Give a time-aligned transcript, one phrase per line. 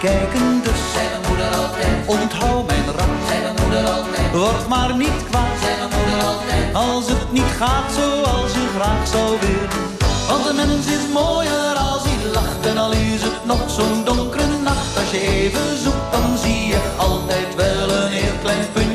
[0.00, 4.96] Bekijken, dus zei mijn moeder altijd, onthoud mijn raad, zei mijn moeder altijd, word maar
[4.96, 9.96] niet kwaad, zei mijn moeder altijd, als het niet gaat zoals je graag zou willen.
[10.28, 12.66] Want de mens is mooier als hij lacht.
[12.66, 14.96] En al is het nog zo'n donkere nacht.
[15.00, 18.87] Als je even zoekt dan zie je altijd wel een heel klein puntje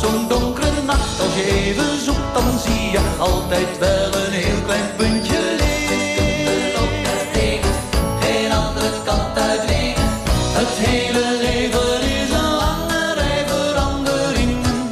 [0.00, 1.20] zo'n donkere nacht.
[1.20, 5.68] Als je even zoekt dan zie je altijd wel een heel klein puntje licht
[8.20, 9.62] Geen andere kant uit
[10.58, 14.90] Het hele leven is een lange rij veranderingen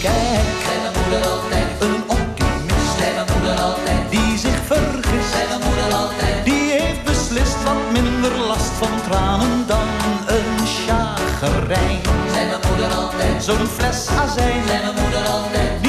[0.00, 5.44] Kijk, zei mijn moeder altijd, een optimist, zei mijn moeder altijd, die zich vergist, zei
[5.48, 9.88] mijn moeder altijd, die heeft beslist wat minder last van tranen dan
[10.26, 11.95] een chagrijn,
[13.46, 15.85] zo'n fles azijn, zei mijn moeder altijd,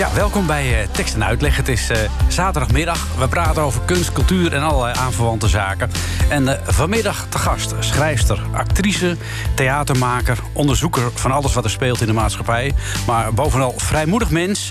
[0.00, 1.56] Ja, welkom bij eh, Tekst en Uitleg.
[1.56, 3.06] Het is eh, zaterdagmiddag.
[3.18, 5.90] We praten over kunst, cultuur en allerlei aanverwante zaken.
[6.28, 9.16] En eh, vanmiddag te gast schrijfster, actrice,
[9.54, 10.38] theatermaker...
[10.52, 12.72] onderzoeker van alles wat er speelt in de maatschappij.
[13.06, 14.70] Maar bovenal vrijmoedig mens,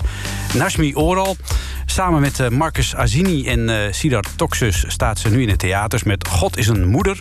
[0.54, 1.36] Nashmi Oral...
[1.86, 6.56] Samen met Marcus Azini en Siddharth Toxus staat ze nu in de theaters met God
[6.56, 7.20] is een moeder.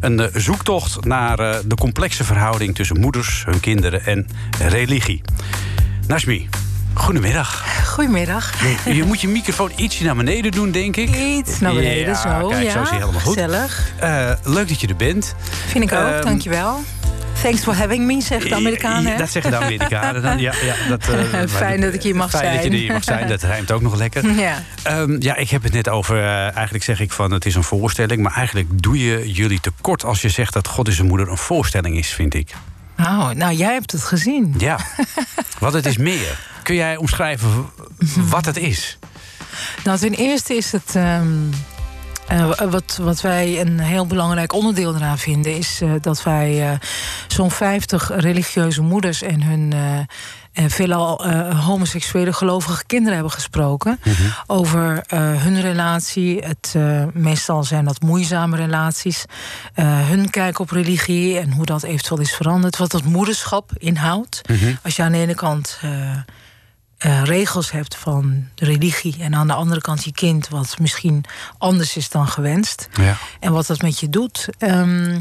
[0.00, 1.36] Een zoektocht naar
[1.66, 4.26] de complexe verhouding tussen moeders, hun kinderen en
[4.58, 5.22] religie.
[6.06, 6.48] Nashmi,
[6.98, 7.64] goedemiddag.
[7.86, 8.52] Goedemiddag.
[8.84, 11.16] Je, moet je microfoon ietsje naar beneden doen, denk ik.
[11.16, 12.48] Iets naar beneden, Ja, zo.
[12.48, 13.32] Kijk, ja, zo is hij helemaal goed.
[13.34, 13.92] Gezellig.
[13.98, 15.34] Eh, leuk dat je er bent.
[15.66, 16.80] Vind ik ook, Ehm, dankjewel.
[17.42, 19.12] Thanks for having me, zeggen de Amerikanen.
[19.12, 19.18] Ja?
[19.18, 20.38] Dat zeggen de Amerikanen dan.
[20.38, 22.54] Ja, ja, dat, eh, Fijn dat ik hier mag fijn zijn.
[22.54, 23.28] dat je er hier mag zijn.
[23.28, 24.30] Dat rijmt ook nog lekker.
[24.38, 24.62] Ja.
[24.82, 26.16] Ehm, ja, ik heb het net over.
[26.16, 28.22] eh, eigenlijk zeg ik van het is een voorstelling.
[28.22, 31.36] Maar eigenlijk doe je jullie tekort als je zegt dat God is een moeder een
[31.36, 32.50] voorstelling is, vind ik.
[33.00, 34.54] Oh, nou, jij hebt het gezien.
[34.58, 34.78] Ja,
[35.60, 36.38] want het is meer.
[36.62, 37.48] Kun jij omschrijven
[37.98, 38.98] w- wat het is?
[39.84, 40.94] Nou, ten eerste is het.
[40.96, 41.26] ehm,
[42.28, 46.78] eh, wat, wat wij een heel belangrijk onderdeel eraan vinden, is eh, dat wij eh,
[47.28, 49.72] zo'n 50 religieuze moeders en hun.
[49.72, 49.98] eh,
[50.52, 54.00] en veelal eh, homoseksuele gelovige kinderen hebben gesproken
[54.46, 56.38] over eh, hun relatie.
[56.38, 59.24] Het, eh, meestal zijn dat moeizame relaties.
[59.74, 62.76] Eh, hun kijk op religie en hoe dat eventueel is veranderd.
[62.76, 64.40] Wat dat moederschap inhoudt.
[64.82, 65.78] Als je aan de ene kant
[66.98, 69.16] eh, regels hebt van de religie.
[69.20, 71.24] En aan de andere kant je kind, wat misschien
[71.58, 72.88] anders is dan gewenst.
[72.92, 73.16] Ja.
[73.40, 74.48] En wat dat met je doet.
[74.58, 75.20] Ehm,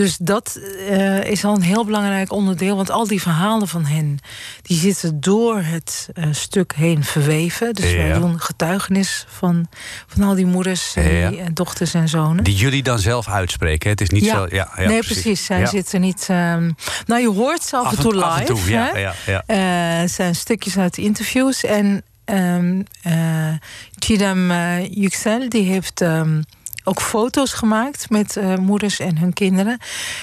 [0.00, 2.76] Dus dat eh, is al een heel belangrijk onderdeel.
[2.76, 4.18] Want al die verhalen van hen,
[4.62, 7.74] die zitten door het eh, stuk heen verweven.
[7.74, 8.18] Dus wij Ja.
[8.18, 9.68] doen getuigenis van,
[10.06, 11.28] van al die moeders, en Ja.
[11.30, 12.44] die, en dochters en zonen.
[12.44, 13.84] Die jullie dan zelf uitspreken.
[13.84, 13.90] hè?
[13.90, 14.34] Het is niet Ja.
[14.34, 14.46] zo.
[14.50, 15.44] Ja, ja, nee, precies.
[15.44, 16.26] Zij zitten niet.
[16.28, 16.70] ehm,
[17.06, 18.24] nou, je hoort ze af, en toe live.
[18.26, 18.90] Af en toe, ja.
[18.94, 19.38] hè?
[19.46, 21.64] Eh, zijn stukjes uit de interviews.
[21.64, 23.54] En ehm eh,
[23.98, 26.42] Chidam eh, Yüksel die heeft ehm,
[26.84, 29.78] ook foto's gemaakt met eh, moeders en hun kinderen.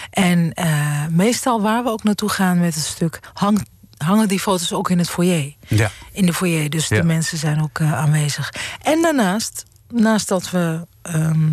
[0.09, 3.19] En eh, meestal waar we ook naartoe gaan met het stuk...
[3.33, 3.65] Hang,
[3.97, 5.53] hangen die foto's ook in het foyer.
[5.67, 5.91] ja.
[6.11, 6.97] In de foyer, dus Ja.
[6.97, 8.53] de mensen zijn ook eh, aanwezig.
[8.81, 10.87] En daarnaast, naast dat we...
[11.01, 11.51] ehm,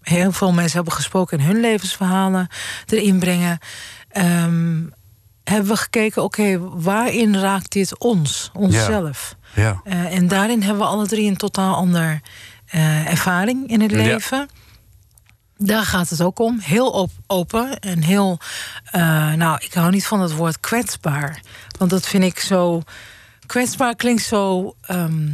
[0.00, 2.48] heel veel mensen hebben gesproken en hun levensverhalen
[2.86, 3.58] erin brengen.
[4.08, 4.82] ehm,
[5.44, 9.34] hebben we gekeken, oké, waarin raakt dit ons, onszelf?
[9.54, 9.80] ja.
[9.84, 12.20] En daarin hebben we alle drie een totaal ander
[12.74, 13.96] eh, ervaring in het Ja.
[13.96, 14.48] leven.
[15.56, 16.58] Daar gaat het ook om.
[16.58, 18.38] Heel op, open en heel.
[18.90, 21.40] eh, nou, ik hou niet van het woord kwetsbaar.
[21.78, 22.82] Want dat vind ik zo.
[23.46, 24.74] Kwetsbaar klinkt zo.
[24.80, 25.28] ehm,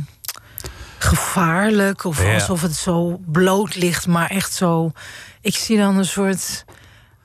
[0.99, 2.05] gevaarlijk.
[2.05, 2.35] Of Ja.
[2.35, 4.07] alsof het zo bloot ligt.
[4.07, 4.93] Maar echt zo.
[5.41, 6.65] Ik zie dan een soort.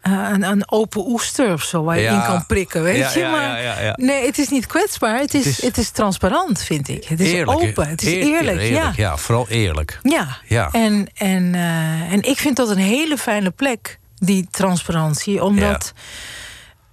[0.05, 2.21] Eh, een, een open oester of zo waar je Ja.
[2.21, 3.25] in kan prikken, weet Ja, je?
[3.31, 5.19] maar ja, nee, het is niet kwetsbaar.
[5.19, 7.03] Het is, Het het is- transparant, vind ik.
[7.05, 7.87] Het is Eerlijk, open.
[7.87, 8.61] Het is eer- eerlijk.
[8.61, 8.93] ja.
[8.95, 9.99] ja, vooral eerlijk.
[10.01, 10.37] Ja.
[10.47, 10.69] Ja.
[10.71, 15.43] En, en, eh, en ik vind dat een hele fijne plek, die transparantie.
[15.43, 15.93] Omdat.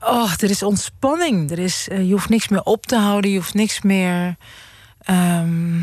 [0.01, 1.51] Oh, er is ontspanning.
[1.51, 3.31] Er is, eh, je hoeft niks meer op te houden.
[3.31, 4.37] Je hoeft niks meer.
[5.03, 5.81] ehm,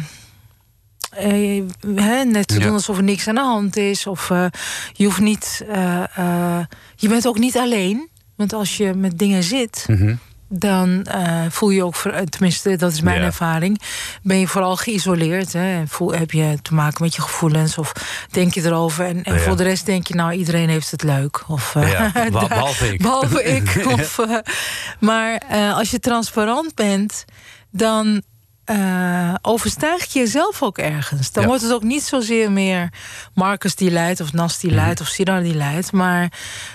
[1.09, 1.61] eh,
[1.95, 2.59] hè, net Ja.
[2.59, 4.07] doen alsof er niks aan de hand is.
[4.07, 4.45] Of eh,
[4.93, 5.63] je hoeft niet.
[5.69, 6.65] eh, eh,
[6.95, 8.09] je bent ook niet alleen.
[8.35, 10.15] Want als je met dingen zit, Mhm.
[10.47, 11.05] dan
[11.49, 11.95] voel je ook,
[12.29, 13.25] tenminste, dat is mijn Ja.
[13.25, 13.81] ervaring,
[14.23, 15.53] ben je vooral geïsoleerd.
[15.53, 15.77] Hè?
[15.79, 17.91] En Voel, heb je te maken met je gevoelens of
[18.31, 19.05] denk je erover.
[19.05, 19.39] En, en Ja.
[19.39, 21.43] voor de rest denk je, nou, iedereen heeft het leuk.
[21.47, 23.01] Of, eh, behalve ik.
[23.01, 23.85] Behalve ik.
[23.99, 24.19] Of,
[24.99, 25.41] maar
[25.73, 27.25] als je transparant bent,
[27.71, 28.21] dan
[28.69, 31.31] eh overstijg je jezelf ook ergens.
[31.31, 31.49] Dan Ja.
[31.49, 32.89] wordt het ook niet zozeer meer
[33.33, 34.67] Marcus die leidt, of Nas Mhm.
[34.67, 35.91] die leidt, of Siddhar die leidt.
[35.91, 36.31] Maar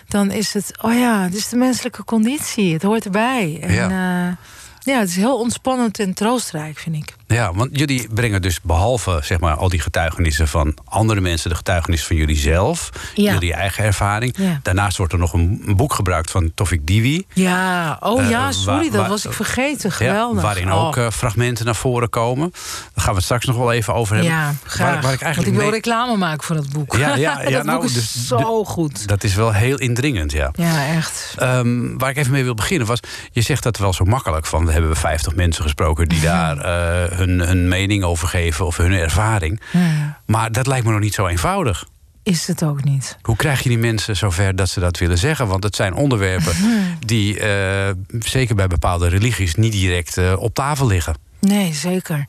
[0.08, 2.72] dan is het, oh ja, het is de menselijke conditie.
[2.72, 3.58] Het hoort erbij.
[3.62, 3.88] En, Ja.
[3.88, 4.36] ja.
[4.84, 7.14] Ja, het is heel ontspannend en troostrijk, vind ik.
[7.26, 11.56] Ja, want jullie brengen dus behalve zeg maar, al die getuigenissen van andere mensen, de
[11.56, 13.32] getuigenis van jullie zelf, Ja.
[13.32, 14.34] jullie eigen ervaring.
[14.38, 14.60] Ja.
[14.62, 17.26] Daarnaast wordt er nog een boek gebruikt van Tofik Diwi.
[17.32, 19.92] Ja, oh Eh, ja, sorry, waar- dat was ik vergeten.
[19.92, 20.36] Geweldig.
[20.36, 20.84] Ja, waarin Oh.
[20.84, 22.50] ook eh, fragmenten naar voren komen.
[22.52, 24.32] Daar gaan we het straks nog wel even over hebben.
[24.34, 24.78] Ja, graag.
[24.78, 26.96] Waar, waar ik Want eigenlijk ik wil mee- reclame maken voor dat boek.
[26.96, 29.08] Ja, ja, dat nou, boek is dus- zo goed.
[29.08, 30.50] Dat is wel heel indringend, ja.
[30.52, 31.34] Ja, echt.
[31.38, 33.00] Ehm, waar ik even mee wil beginnen was...
[33.32, 34.72] je zegt dat wel zo makkelijk van...
[34.74, 38.66] we hebben 50 mensen gesproken die daar eh, hun, hun mening over geven...
[38.66, 39.60] of hun ervaring.
[39.72, 41.84] Ja, Maar dat lijkt me nog niet zo eenvoudig.
[42.22, 43.18] is het ook niet.
[43.22, 45.46] Hoe krijg je die mensen zover dat ze dat willen zeggen?
[45.46, 46.54] Want het zijn onderwerpen
[47.06, 49.54] die eh, zeker bij bepaalde religies...
[49.54, 51.14] niet direct eh, op tafel liggen.
[51.40, 52.24] Nee, zeker.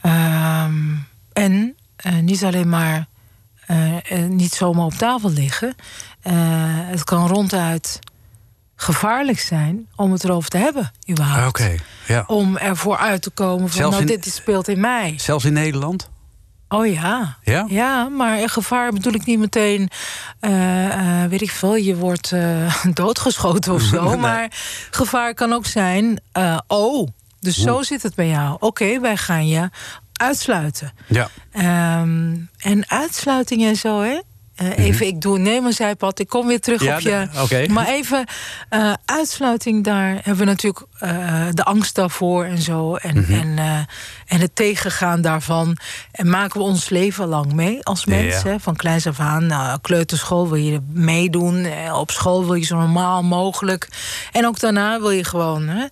[0.00, 0.74] Ehm,
[1.32, 1.74] en
[2.20, 3.06] niet alleen maar
[4.28, 5.74] niet zomaar op tafel liggen.
[6.90, 7.98] Het kan ronduit
[8.76, 11.48] gevaarlijk zijn om het erover te hebben, überhaupt.
[11.60, 11.74] Oké,
[12.06, 12.24] ja.
[12.26, 15.14] Om ervoor uit te komen van, nou, in- dit speelt in mij.
[15.16, 16.12] Zelfs in Nederland?
[16.68, 17.36] Oh ja.
[17.42, 17.64] Ja?
[17.68, 19.90] Ja, maar gevaar bedoel ik niet meteen,
[20.40, 24.04] eh, eh, weet ik veel, je wordt eh, doodgeschoten of zo.
[24.08, 24.16] Nee.
[24.16, 24.48] Maar
[24.90, 26.20] gevaar kan ook zijn,
[26.66, 27.08] oh,
[27.40, 28.56] dus zo zit het bij jou.
[28.60, 29.70] Oké, wij gaan je
[30.12, 30.92] uitsluiten.
[31.06, 31.28] Ja.
[31.52, 34.20] Ehm, en uitsluiting en zo, hè?
[34.54, 36.82] Eh, even, ik doe, neem een zijpad, ik kom weer terug.
[36.82, 36.94] Ja,
[37.42, 37.66] op je.
[37.70, 38.24] Maar even,
[38.68, 42.94] eh, uitsluiting, daar hebben we natuurlijk eh, de angst daarvoor en zo.
[42.94, 43.32] En, Mhm.
[43.32, 43.58] en,
[44.26, 45.76] en het tegengaan daarvan.
[46.12, 48.42] En maken we ons leven lang mee als Ja, mens.
[48.42, 48.48] ja.
[48.50, 48.60] Hè?
[48.60, 51.66] Van kleins af aan, nou, kleuterschool wil je meedoen.
[51.92, 53.88] Op school wil je zo normaal mogelijk.
[54.32, 55.84] En ook daarna wil je gewoon hè,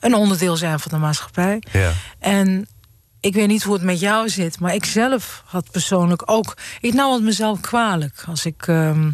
[0.00, 1.62] een onderdeel zijn van de maatschappij.
[1.72, 1.90] ja.
[2.18, 2.68] En
[3.26, 6.56] ik weet niet hoe het met jou zit, maar ik zelf had persoonlijk ook.
[6.80, 9.10] Ik nam het mezelf kwalijk als ik ehm,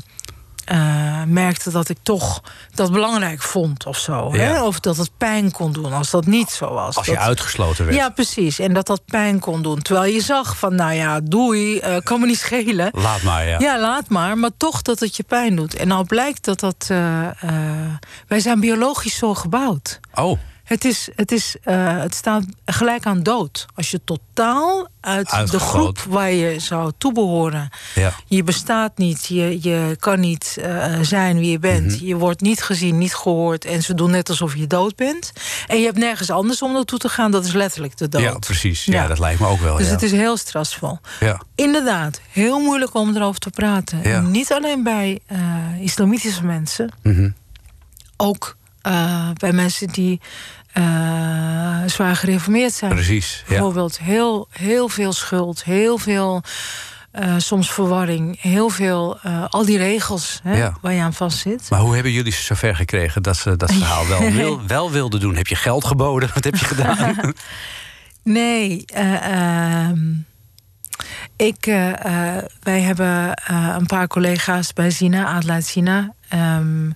[0.64, 2.42] eh, merkte dat ik toch
[2.74, 4.28] dat belangrijk vond of zo.
[4.32, 4.38] Ja.
[4.42, 4.62] Hè?
[4.62, 6.96] Of dat het pijn kon doen als dat niet zo was.
[6.96, 7.96] Als je Dat- uitgesloten werd.
[7.96, 8.58] Ja, precies.
[8.58, 9.82] En dat dat pijn kon doen.
[9.82, 12.88] Terwijl je zag van, nou ja, doei, eh, kan me niet schelen.
[12.92, 13.58] Laat maar, ja.
[13.58, 14.38] Ja, laat maar.
[14.38, 15.74] Maar toch dat het je pijn doet.
[15.74, 16.86] En nou blijkt dat dat...
[16.88, 17.26] eh,
[18.28, 20.00] wij zijn biologisch zo gebouwd.
[20.14, 20.38] Oh,
[20.72, 23.66] Het, is, het, is, eh, het staat gelijk aan dood.
[23.74, 27.68] Als je totaal uit de groep waar je zou toebehoren...
[27.94, 28.12] Ja.
[28.26, 31.86] je bestaat niet, je, je kan niet eh, zijn wie je bent...
[31.96, 32.04] Mhm.
[32.04, 33.64] je wordt niet gezien, niet gehoord...
[33.64, 35.32] en ze doen net alsof je dood bent.
[35.66, 37.30] En je hebt nergens anders om naartoe te gaan.
[37.30, 38.22] Dat is letterlijk de dood.
[38.22, 38.84] Ja, precies.
[38.84, 39.06] Ja, Ja.
[39.06, 39.76] dat lijkt me ook wel.
[39.76, 39.92] Dus ja.
[39.92, 40.98] het is heel stressvol.
[41.20, 41.40] ja.
[41.54, 44.30] Inderdaad, heel moeilijk om erover te praten.
[44.30, 45.38] Niet alleen bij eh,
[45.80, 47.30] islamitische mensen, Mhm.
[48.16, 48.56] ook
[49.38, 50.20] bij mensen die
[50.72, 50.82] eh,
[51.86, 52.90] zwaar gereformeerd zijn.
[52.92, 53.42] Precies.
[53.42, 53.48] Ja.
[53.48, 56.42] Bijvoorbeeld heel, heel veel schuld, heel veel
[57.12, 60.76] eh, soms verwarring, heel veel, eh, al die regels hè, Ja.
[60.80, 61.66] waar je aan vastzit.
[61.70, 65.20] Maar hoe hebben jullie ze zover gekregen dat ze dat verhaal wel, wil, wel wilden
[65.20, 65.36] doen?
[65.36, 66.30] Heb je geld geboden?
[66.34, 67.16] Wat heb je gedaan?
[68.24, 69.98] Nee, eh, ehm,
[71.36, 71.64] ik,
[72.62, 73.42] wij hebben
[73.76, 76.14] een paar collega's bij Zina, Adelaide Zina.
[76.28, 76.90] Ehm,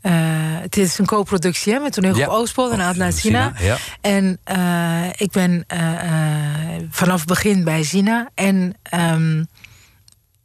[0.00, 0.12] eh,
[0.60, 2.26] het is een co-productie hè, met Toneel Ja.
[2.26, 3.52] op Oostpol en Zina.
[3.58, 3.76] ja.
[4.00, 8.28] En eh, ik ben eh, vanaf het begin bij Zina.
[8.34, 9.44] En ehm,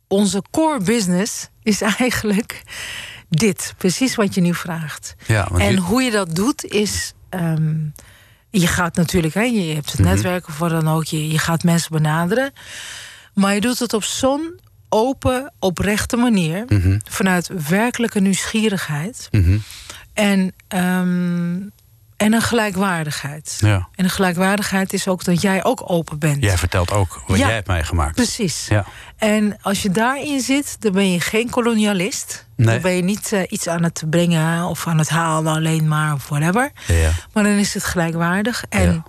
[0.07, 2.61] onze core business is eigenlijk
[3.29, 3.73] dit.
[3.77, 5.15] Precies wat je nu vraagt.
[5.27, 7.13] Ja, En je- hoe je dat doet is.
[7.29, 7.75] ehm,
[8.49, 10.09] je gaat natuurlijk, hè, je hebt het Mhm.
[10.09, 12.53] netwerk of wat dan ook, je, je gaat mensen benaderen.
[13.33, 14.59] Maar je doet het op zo'n
[14.93, 16.63] open, oprechte manier.
[16.67, 16.99] Mhm.
[17.09, 19.27] Vanuit werkelijke nieuwsgierigheid.
[19.31, 19.57] Mhm.
[20.13, 21.55] En, ehm,
[22.17, 23.57] en een gelijkwaardigheid.
[23.59, 23.87] ja.
[23.95, 26.43] En een gelijkwaardigheid is ook dat jij ook open bent.
[26.43, 27.45] Jij vertelt ook wat Ja.
[27.45, 28.15] jij hebt meegemaakt.
[28.15, 28.65] Precies.
[28.69, 28.85] Ja.
[29.17, 32.45] En als je daarin zit, dan ben je geen kolonialist.
[32.55, 32.67] Nee.
[32.67, 36.13] Dan ben je niet eh, iets aan het brengen of aan het halen alleen maar
[36.13, 36.71] of whatever.
[36.87, 37.11] Ja.
[37.33, 38.63] Maar dan is het gelijkwaardig.
[38.69, 39.03] En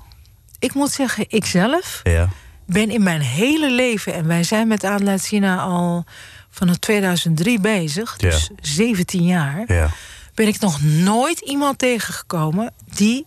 [0.59, 2.29] ik moet zeggen, ik zelf Ja.
[2.66, 4.14] Ben in mijn hele leven...
[4.14, 6.04] en wij zijn met Adelaide Sina al
[6.50, 8.14] vanaf 2003 bezig...
[8.18, 8.30] Ja.
[8.30, 9.64] dus 17 jaar...
[9.66, 9.88] Ja.
[10.35, 12.73] ben ik nog nooit iemand tegengekomen...
[12.94, 13.26] die,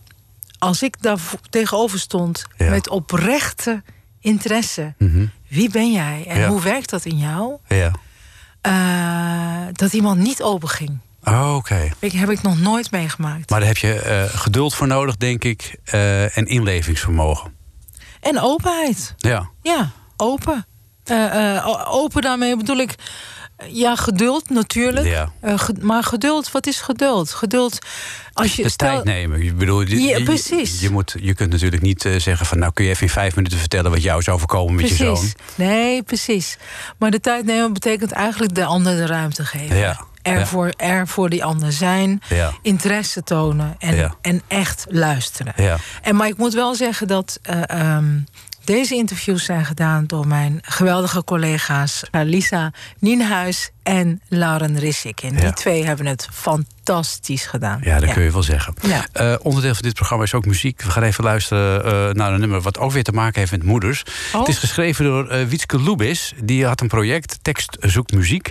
[0.58, 1.18] als ik daar
[1.50, 2.44] tegenover stond...
[2.56, 2.70] Ja.
[2.70, 3.82] met oprechte
[4.20, 4.94] interesse...
[4.98, 5.26] Mhm.
[5.48, 7.56] wie ben jij en hoe werkt dat in jou...
[7.68, 7.90] Ja.
[8.60, 10.98] eh, dat iemand niet open ging.
[11.24, 11.88] Oh, Oké.
[11.98, 13.50] Ik, heb ik nog nooit meegemaakt.
[13.50, 15.76] Maar daar heb je eh, geduld voor nodig, denk ik.
[15.84, 17.52] eh, en inlevingsvermogen.
[18.20, 19.14] En openheid.
[19.16, 19.48] Ja.
[19.62, 20.66] Ja, open.
[21.04, 22.94] Eh, eh, open daarmee bedoel ik...
[23.70, 25.06] Ja, geduld natuurlijk.
[25.06, 25.32] Ja.
[25.40, 27.30] Eh, ge- maar geduld, wat is geduld?
[27.30, 27.78] Geduld,
[28.32, 28.62] als je...
[28.62, 29.44] De stel- tijd nemen.
[29.44, 30.80] Je, bedoel, je, Ja, precies.
[30.80, 32.58] Je, moet, je kunt natuurlijk niet zeggen van...
[32.58, 35.32] nou kun je even in vijf minuten vertellen wat jou is overkomen met je zoon.
[35.54, 36.56] Nee, precies.
[36.98, 39.76] Maar de tijd nemen betekent eigenlijk de ander de ruimte geven.
[39.76, 40.00] Ja,
[40.32, 40.46] Er, ja.
[40.46, 42.22] voor, er voor die ander zijn.
[42.28, 42.52] Ja.
[42.62, 43.74] Interesse tonen.
[43.78, 44.14] En, Ja.
[44.20, 45.52] en echt luisteren.
[45.56, 45.76] Ja.
[46.02, 48.18] En, maar ik moet wel zeggen dat eh, ehm,
[48.68, 55.20] deze interviews zijn gedaan door mijn geweldige collega's eh, Lisa Nienhuis en Lauren Rissik.
[55.20, 55.40] En Ja.
[55.40, 57.80] die twee hebben het fantastisch gedaan.
[57.82, 58.74] Ja, dat kun je wel zeggen.
[58.82, 59.06] Ja.
[59.12, 60.82] Eh, onderdeel van dit programma is ook muziek.
[60.82, 63.62] We gaan even luisteren eh, naar een nummer wat ook weer te maken heeft met
[63.62, 64.02] moeders.
[64.32, 64.40] Oh.
[64.40, 66.32] Het is geschreven door eh Wietske Lubis.
[66.42, 68.50] Die had een project, Tekst zoekt muziek.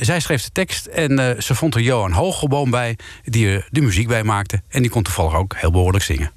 [0.00, 2.98] Zij schreef de tekst en ze vond er Johan Hoogeboom bij...
[3.24, 4.62] die er de muziek bij maakte.
[4.68, 6.30] En die kon toevallig ook heel behoorlijk zingen.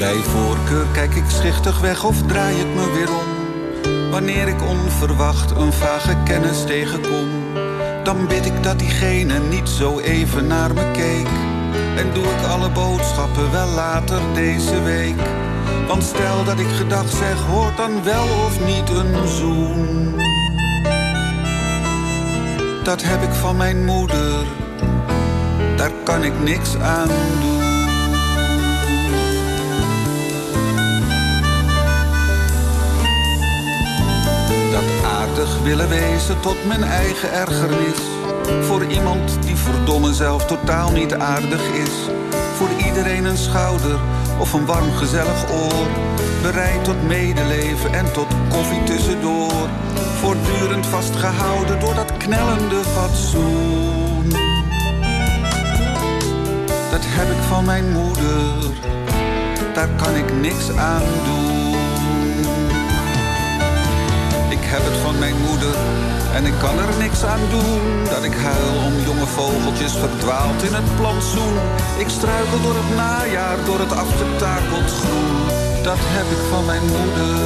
[0.00, 4.10] Bij voorkeur kijk ik schichtig weg of draai ik me weer om.
[4.10, 7.28] Wanneer ik onverwacht een vage kennis tegenkom,
[8.04, 11.28] dan bid ik dat diegene niet zo even naar me keek.
[11.96, 15.20] En doe ik alle boodschappen wel later deze week.
[15.86, 20.14] Want stel dat ik gedag zeg, hoort dan wel of niet een zoen.
[22.82, 24.46] Dat heb ik van mijn moeder,
[25.76, 27.08] daar kan ik niks aan
[27.40, 27.59] doen.
[35.62, 38.00] Willen wezen tot mijn eigen ergernis.
[38.60, 42.10] Voor iemand die verdomme zelf totaal niet aardig is.
[42.56, 43.98] Voor iedereen een schouder
[44.38, 45.86] of een warm gezellig oor.
[46.42, 49.68] Bereid tot medeleven en tot koffie tussendoor.
[50.20, 54.28] Voortdurend vastgehouden door dat knellende fatsoen.
[56.90, 58.54] Dat heb ik van mijn moeder,
[59.74, 61.59] daar kan ik niks aan doen.
[64.72, 65.76] Heb het van mijn moeder
[66.34, 68.04] en ik kan er niks aan doen.
[68.04, 71.54] Dat ik huil om jonge vogeltjes verdwaald in het plantsoen.
[71.98, 75.38] Ik struikel door het najaar, door het afgetakeld groen.
[75.82, 77.36] Dat heb ik van mijn moeder,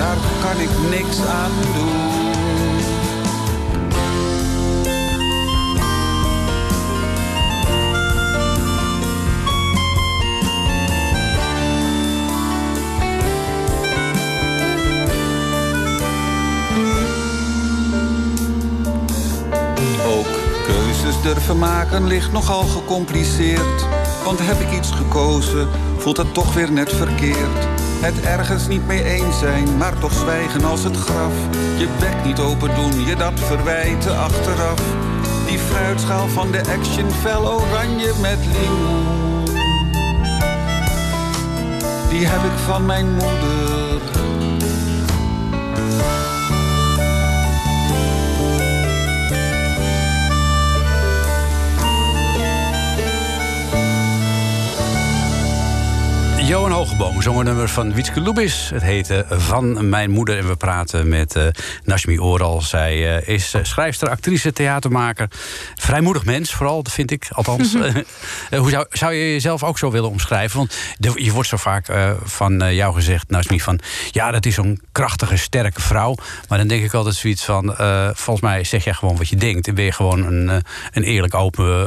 [0.00, 2.25] daar kan ik niks aan doen.
[21.26, 23.86] Durven maken ligt nogal gecompliceerd.
[24.24, 27.66] Want heb ik iets gekozen, voelt het toch weer net verkeerd.
[28.00, 31.32] Het ergens niet mee eens zijn, maar toch zwijgen als het graf.
[31.78, 34.80] Je bek niet open doen, je dat verwijten achteraf.
[35.46, 39.44] Die fruitschaal van de action fel oranje met limoen.
[42.08, 43.85] Die heb ik van mijn moeder.
[56.46, 58.70] Johan Hogeboom zong een nummer van Wietske Lubis.
[58.70, 60.38] Het heette Van Mijn Moeder.
[60.38, 61.46] En we praten met uh,
[61.84, 62.60] Nashmi Oral.
[62.60, 65.28] Zij uh, is uh, schrijfster, actrice, theatermaker.
[65.74, 67.28] Vrijmoedig mens, vooral, dat vind ik.
[67.30, 67.72] Althans,
[68.60, 70.58] hoe zou, zou je jezelf ook zo willen omschrijven?
[70.58, 71.86] Want de, je wordt zo vaak
[72.24, 73.80] van jou gezegd, Nashmi, van...
[74.10, 76.14] ja, dat is zo'n krachtige, sterke vrouw.
[76.48, 77.74] Maar dan denk ik altijd zoiets van...
[78.14, 79.68] volgens mij zeg jij gewoon wat je denkt.
[79.68, 80.62] En ben je gewoon een,
[80.92, 81.86] een eerlijk, open,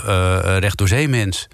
[0.60, 1.48] recht door zee mens.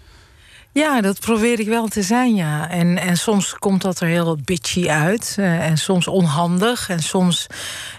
[0.76, 2.70] Ja, dat probeer ik wel te zijn, ja.
[2.70, 5.36] En, en soms komt dat er heel bitchy uit.
[5.40, 6.90] Uh, en soms onhandig.
[6.90, 7.48] En soms.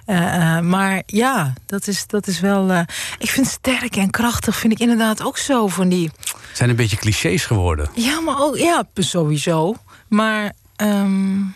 [0.06, 2.84] Uh, uh, maar ja, dat is, dat is wel.
[3.18, 6.10] ik vind sterk en krachtig, vind ik inderdaad ook zo van die.
[6.52, 7.88] Zijn een beetje clichés geworden.
[7.94, 8.56] Ja, maar ook.
[8.56, 9.76] Ja, sowieso.
[10.08, 10.52] Maar.
[10.76, 11.54] Um,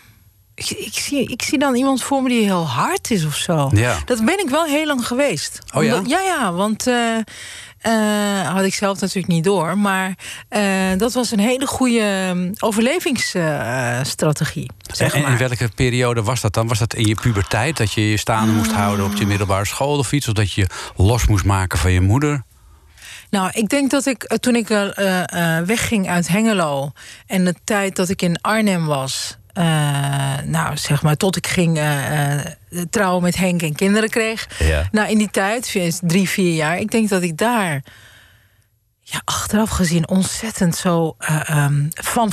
[0.55, 3.69] ik, ik, zie, ik zie dan iemand voor me die heel hard is of zo.
[3.73, 3.97] Ja.
[4.05, 5.59] Dat ben ik wel heel lang geweest.
[5.73, 5.93] Oh ja?
[5.93, 6.87] Omdat, ja, ja, want.
[6.87, 7.17] Uh,
[8.43, 9.77] had ik zelf natuurlijk niet door.
[9.77, 10.15] Maar
[10.49, 14.69] uh, dat was een hele goede overlevingsstrategie.
[14.71, 15.31] Uh, zeg en, maar.
[15.31, 16.67] in welke periode was dat dan?
[16.67, 17.77] Was dat in je puberteit?
[17.77, 20.27] Dat je je staande moest houden op je middelbare school of iets?
[20.27, 22.43] Of dat je los moest maken van je moeder?
[23.29, 24.67] Nou, ik denk dat ik toen ik
[25.65, 26.91] wegging uit Hengelo...
[27.27, 29.37] en de tijd dat ik in Arnhem was...
[29.53, 29.63] Uh,
[30.45, 34.47] nou, zeg maar, tot ik ging uh, uh, trouwen met Henk en kinderen kreeg.
[34.59, 34.87] Ja.
[34.91, 37.83] Nou, in die tijd, drie, vier jaar, ik denk dat ik daar,
[38.99, 41.15] ja, achteraf gezien, ontzettend zo
[41.49, 42.31] um, van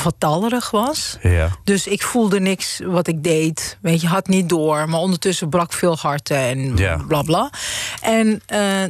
[0.70, 1.16] was.
[1.22, 1.48] Ja.
[1.64, 3.78] Dus ik voelde niks wat ik deed.
[3.80, 6.96] Weet je, had niet door, maar ondertussen brak veel harten en ja.
[6.96, 7.50] bla bla.
[8.00, 8.42] En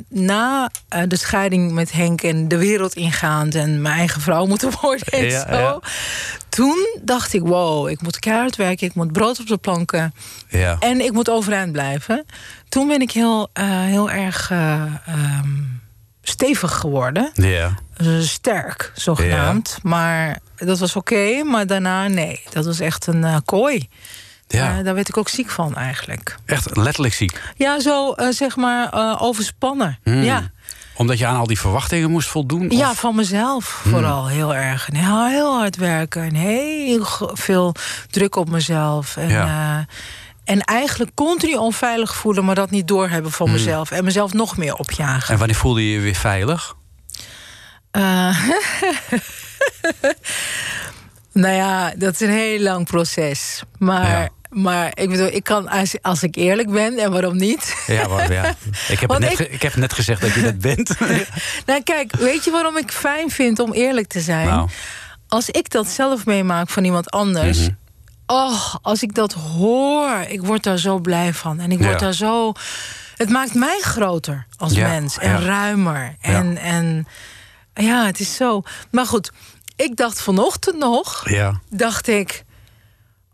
[0.08, 0.70] na
[1.08, 5.24] de scheiding met Henk en de wereld ingaand en mijn eigen vrouw moeten worden en
[5.24, 5.80] ja, zo.
[6.58, 10.14] Toen dacht ik, wow, ik moet keihard werken, ik moet brood op de planken
[10.48, 10.76] ja.
[10.78, 12.26] en ik moet overeind blijven.
[12.68, 15.80] Toen ben ik heel, uh, heel erg uh, um,
[16.22, 17.30] stevig geworden.
[17.34, 17.74] Ja.
[18.02, 19.78] Uh, sterk, zogenaamd.
[19.82, 19.88] Ja.
[19.88, 22.42] Maar dat was oké, okay, maar daarna nee.
[22.50, 23.88] Dat was echt een uh, kooi.
[24.46, 24.82] Ja.
[24.82, 26.36] daar werd ik ook ziek van eigenlijk.
[26.44, 27.42] Echt letterlijk ziek?
[27.56, 29.98] Ja, zo zeg maar overspannen.
[30.02, 30.22] Hmm.
[30.22, 30.50] Ja
[30.98, 32.70] omdat je aan al die verwachtingen moest voldoen?
[32.70, 32.98] Ja, of?
[32.98, 34.36] van mezelf vooral hmm.
[34.36, 34.88] heel erg.
[34.88, 37.74] En heel, heel hard werken en heel veel
[38.10, 39.16] druk op mezelf.
[39.16, 39.76] En, ja.
[39.78, 39.84] uh,
[40.44, 43.56] en eigenlijk continu onveilig voelen, maar dat niet doorhebben van Hmm.
[43.56, 43.90] mezelf.
[43.90, 45.32] En mezelf nog meer opjagen.
[45.32, 46.74] En wanneer voelde je je weer veilig?
[47.92, 48.02] Uh,
[51.42, 53.62] nou ja, dat is een heel lang proces.
[53.78, 54.30] Maar.
[54.50, 57.84] Maar ik bedoel, ik kan als, als ik eerlijk ben, en waarom niet?
[57.86, 58.54] Ja, maar, ja.
[58.88, 60.90] Ik, heb net ik- ge- ik heb net gezegd dat je dat bent.
[61.66, 64.46] Nou, kijk, weet je waarom ik fijn vind om eerlijk te zijn?
[64.46, 64.68] Nou.
[65.28, 67.58] Als ik dat zelf meemaak van iemand anders.
[67.58, 67.70] Mhm.
[68.26, 71.60] Oh, als ik dat hoor, ik word daar zo blij van.
[71.60, 71.98] En ik word Ja.
[71.98, 72.52] daar zo.
[73.16, 75.38] Het maakt mij groter als Ja, mens en ja.
[75.38, 76.16] ruimer.
[76.20, 77.06] En, en
[77.74, 78.62] ja, het is zo.
[78.90, 79.32] Maar goed,
[79.76, 81.60] ik dacht vanochtend nog, ja.
[81.70, 82.44] dacht ik.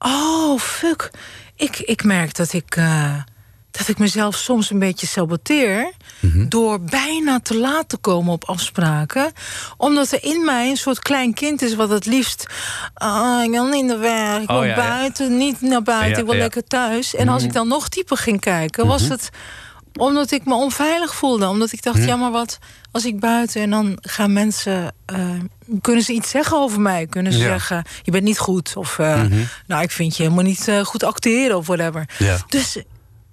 [0.05, 1.11] Oh, fuck.
[1.57, 3.17] Ik, ik merk dat ik, eh,
[3.71, 5.93] dat ik mezelf soms een beetje saboteer.
[6.21, 6.49] Mhm.
[6.49, 9.33] door bijna te laat te komen op afspraken.
[9.77, 12.47] Omdat er in mij een soort klein kind is wat het liefst.
[12.95, 14.75] ah, ik wil niet naar werk, ik Oh, wil ja.
[14.77, 16.33] buiten, niet naar buiten, Ja, ik wil.
[16.35, 16.43] Mhm.
[16.43, 17.15] lekker thuis.
[17.15, 19.31] En als ik dan nog dieper ging kijken, was het
[19.99, 21.49] omdat ik me onveilig voelde.
[21.49, 21.93] Omdat ik Mhm.
[21.95, 22.59] dacht, ja, maar wat
[22.91, 24.93] als ik buiten en dan gaan mensen.
[25.07, 25.31] eh,
[25.81, 27.07] kunnen ze iets zeggen over mij?
[27.07, 27.45] Kunnen ze Ja.
[27.45, 28.73] zeggen, je bent niet goed.
[28.77, 29.23] Of, eh,
[29.67, 32.09] nou, ik vind je helemaal niet eh, goed acteren of whatever.
[32.19, 32.37] Ja.
[32.49, 32.77] Dus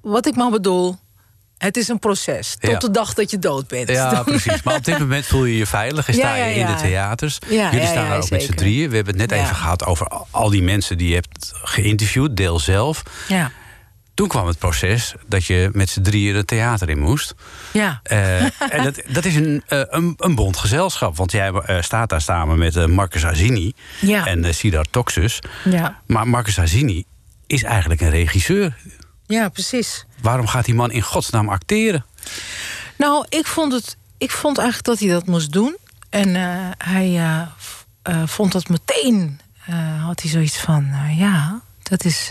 [0.02, 0.97] wat ik maar bedoel,
[1.58, 2.56] het is een proces.
[2.60, 2.78] Tot Ja.
[2.78, 3.89] de dag dat je dood bent.
[3.89, 4.62] Ja, precies.
[4.63, 7.38] Maar op dit moment voel je je veilig en sta je in de theaters.
[7.50, 8.89] Ja, Jullie staan daar ook met z'n drieën.
[8.89, 12.60] We hebben het net even gehad over al die mensen die je hebt geïnterviewd, deel
[12.60, 13.04] zelf.
[13.28, 13.52] Ja.
[14.13, 17.34] Toen kwam het proces dat je met z'n drieën het theater in moest.
[17.74, 18.00] Ja.
[18.04, 18.41] Eh,
[18.74, 21.17] en dat, dat is een, eh, een, een bond gezelschap.
[21.17, 24.26] Want jij eh, staat daar samen met Marcus Azini Ja.
[24.26, 25.39] en uh, Sidar Toxus.
[25.63, 26.00] Ja.
[26.06, 27.04] Maar Marcus Azini
[27.47, 28.78] is eigenlijk een regisseur.
[29.28, 30.06] ja, precies.
[30.21, 32.06] Waarom gaat die man in godsnaam acteren?
[32.97, 35.78] Nou, ik vond, het, ik vond eigenlijk dat hij dat moest doen.
[36.10, 36.36] En
[36.78, 37.21] hij
[38.26, 39.39] vond dat meteen.
[40.06, 42.30] had hij zoiets van: ja, dat is,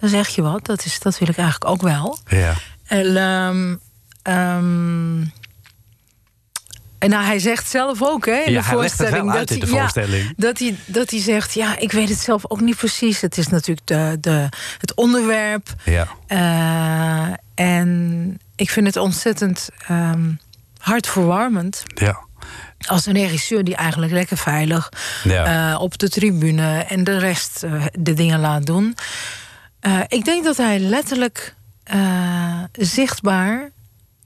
[0.00, 0.64] dat zeg je wat.
[0.66, 2.18] Dat, is, dat wil ik eigenlijk ook wel.
[2.26, 2.52] Ja.
[2.86, 3.74] En, ehm,
[4.22, 5.22] ehm,
[6.98, 9.32] En nou, hij zegt zelf ook hè, in Ja, de hij voorstelling.
[9.34, 9.38] ja,
[9.78, 10.34] voorstelling.
[10.36, 13.20] dat, hij, dat hij zegt, ja, ik weet het zelf ook niet precies.
[13.20, 15.74] Het is natuurlijk de, de, het onderwerp.
[15.84, 16.08] Ja.
[16.26, 20.30] Eh, en ik vind het ontzettend ehm,
[20.78, 21.82] hartverwarmend.
[21.94, 22.18] Ja.
[22.86, 24.88] Als een regisseur die eigenlijk lekker veilig
[25.24, 25.72] Ja.
[25.72, 28.96] eh, op de tribune en de rest eh, de dingen laat doen.
[29.84, 33.70] Eh, ik denk dat hij letterlijk eh, zichtbaar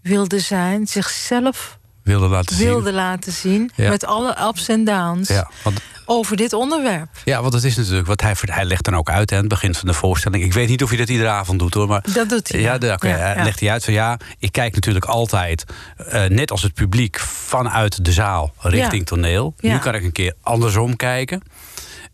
[0.03, 2.67] wilde zijn, zichzelf Wilde laten zien.
[2.67, 3.71] wilde laten zien.
[3.75, 3.89] Ja.
[3.89, 7.09] Met alle ups en downs Ja, want, over dit onderwerp.
[7.25, 9.51] ja, want het is natuurlijk wat hij, hij legt dan ook uit hè, aan het
[9.51, 10.45] begin van de voorstelling.
[10.45, 12.61] Ik weet niet of hij dat iedere avond doet hoor, maar Dat doet hij.
[12.61, 15.65] Ja, Ja, legt hij uit van ja, ik kijk natuurlijk altijd,
[15.97, 19.55] eh, net als het publiek, vanuit de zaal richting toneel.
[19.61, 21.43] Nu kan ik een keer andersom kijken.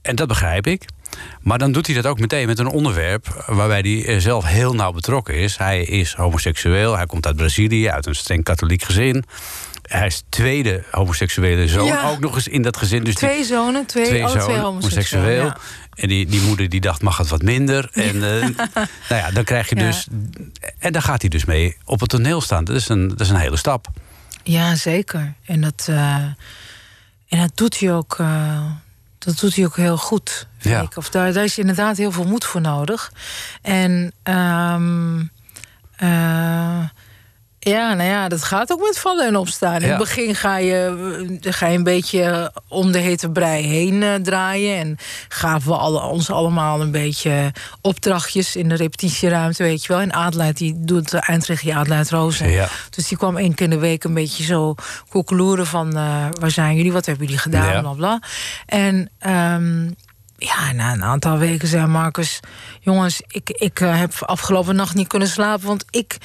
[0.03, 0.85] En dat begrijp ik.
[1.41, 4.75] Maar dan doet hij dat ook meteen met een onderwerp waarbij hij eh, zelf heel
[4.75, 5.57] nauw betrokken is.
[5.57, 9.25] Hij is homoseksueel, hij komt uit Brazilië, uit een streng katholiek gezin.
[9.85, 12.11] Hij is tweede homoseksuele zoon, Ja.
[12.11, 13.05] ook nog eens in dat gezin.
[13.05, 15.23] Dus die- Twee zonen, twee, twee alle twee zonen, homoseksueel.
[15.23, 15.45] homoseksueel.
[15.47, 15.57] ja.
[15.95, 17.89] En die, die moeder die dacht, mag het wat minder?
[17.93, 18.41] En eh,
[19.09, 20.07] nou ja, dan krijg je dus...
[20.79, 22.65] En daar gaat hij dus mee op het toneel staan.
[22.65, 23.87] Dat is een, dat is een hele stap.
[24.43, 25.35] Ja, zeker.
[25.45, 26.15] En dat, eh,
[27.29, 28.17] en dat doet hij ook.
[29.25, 30.47] Dat doet hij ook heel goed.
[30.59, 30.81] Vind Ja.
[30.83, 30.97] ik.
[30.97, 33.13] Of daar, daar is inderdaad heel veel moed voor nodig.
[33.63, 35.21] En ehm,
[35.97, 36.85] eh,
[37.65, 39.75] ja, nou ja, dat gaat ook met vallen en opstaan.
[39.75, 39.89] In Ja.
[39.89, 44.15] het begin ga je, eh, ga je een beetje om de hete brei heen eh,
[44.15, 44.79] draaien.
[44.79, 44.97] En
[45.29, 50.01] gaven we alle, ons allemaal een beetje opdrachtjes in de repetitieruimte, weet je wel.
[50.01, 52.51] En Adelheid, die doet de eindregie Adelheid Rozen.
[52.51, 52.69] Ja.
[52.91, 54.75] Dus die kwam één keer in de week een beetje zo
[55.09, 55.97] koekeloeren van...
[55.97, 57.81] eh, waar zijn jullie, wat hebben jullie gedaan, Ja.
[57.81, 58.21] bla bla.
[58.67, 59.85] En ehm,
[60.37, 62.41] ja, na een aantal weken zei Marcus...
[62.81, 65.67] jongens, ik, ik eh, heb afgelopen nacht niet kunnen slapen...
[65.67, 66.17] want ik...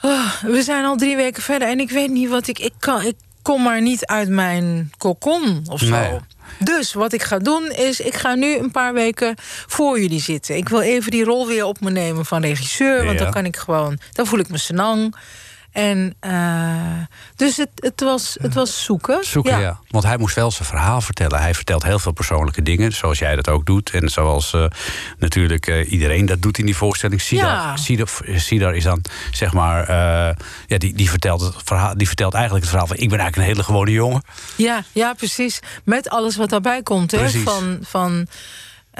[0.00, 2.58] ah, we zijn al drie weken verder en ik weet niet wat ik...
[2.58, 5.90] Ik, kan, ik kom maar niet uit mijn kokon of zo.
[5.90, 6.18] Nee.
[6.58, 9.34] Dus wat ik ga doen is, ik ga nu een paar weken
[9.66, 10.56] voor jullie zitten.
[10.56, 13.04] Ik wil even die rol weer op me nemen van regisseur.
[13.04, 15.14] Want dan kan ik gewoon, dan voel ik me senang.
[15.72, 17.02] En eh,
[17.36, 19.24] dus het, het, was, het was zoeken.
[19.24, 19.80] Zoeken, ja.
[19.88, 21.40] Want hij moest wel zijn verhaal vertellen.
[21.40, 23.90] Hij vertelt heel veel persoonlijke dingen, zoals jij dat ook doet.
[23.90, 24.64] En zoals eh,
[25.18, 27.20] natuurlijk eh, iedereen dat doet in die voorstelling.
[27.20, 27.76] Sidar, Ja.
[27.76, 29.88] Sidar, Sidar is dan, zeg maar...
[30.66, 32.98] ja, die, die, vertelt het verhaal, die vertelt eigenlijk het verhaal van...
[32.98, 34.22] ik ben eigenlijk een hele gewone jongen.
[34.56, 35.60] Ja, ja, precies.
[35.84, 37.10] Met alles wat daarbij komt.
[37.10, 37.30] Hè?
[37.30, 38.26] Van, van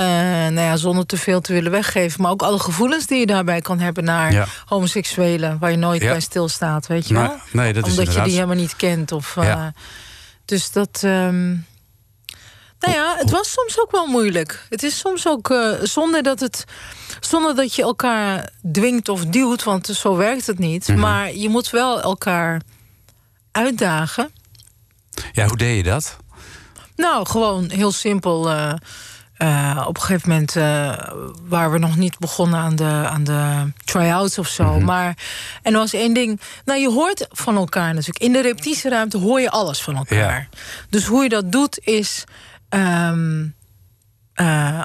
[0.00, 0.06] eh,
[0.52, 2.22] nou ja, zonder te veel te willen weggeven.
[2.22, 4.46] Maar ook alle gevoelens die je daarbij kan hebben naar Ja.
[4.64, 5.58] homoseksuelen.
[5.58, 6.10] Waar je nooit Ja.
[6.10, 7.34] bij stilstaat, weet je wel?
[7.52, 9.12] nee, dat is Omdat je inderdaad- die helemaal niet kent.
[9.12, 9.72] Of, eh, Ja.
[10.44, 11.00] Dus dat...
[11.04, 11.48] ehm,
[12.80, 14.66] nou ja, het was soms ook wel moeilijk.
[14.68, 16.64] Het is soms ook eh, zonder dat het...
[17.20, 20.88] Zonder dat je elkaar dwingt of duwt, want zo werkt het niet.
[20.88, 20.98] Mhm.
[20.98, 22.60] Maar je moet wel elkaar
[23.52, 24.30] uitdagen.
[25.32, 26.16] Ja, hoe deed je dat?
[26.96, 28.48] Nou, gewoon heel simpel.
[29.40, 30.92] Eh, op een gegeven moment eh,
[31.48, 34.64] waren we nog niet begonnen aan de, aan de try-outs of zo.
[34.64, 34.85] Mhm.
[34.85, 35.16] Maar,
[35.62, 36.40] en er was één ding.
[36.64, 38.18] Nou, je hoort van elkaar natuurlijk.
[38.18, 40.48] In de repetitieruimte hoor je alles van elkaar.
[40.90, 42.24] Dus hoe je dat doet is.
[42.68, 43.46] ehm,
[44.35, 44.81] eh,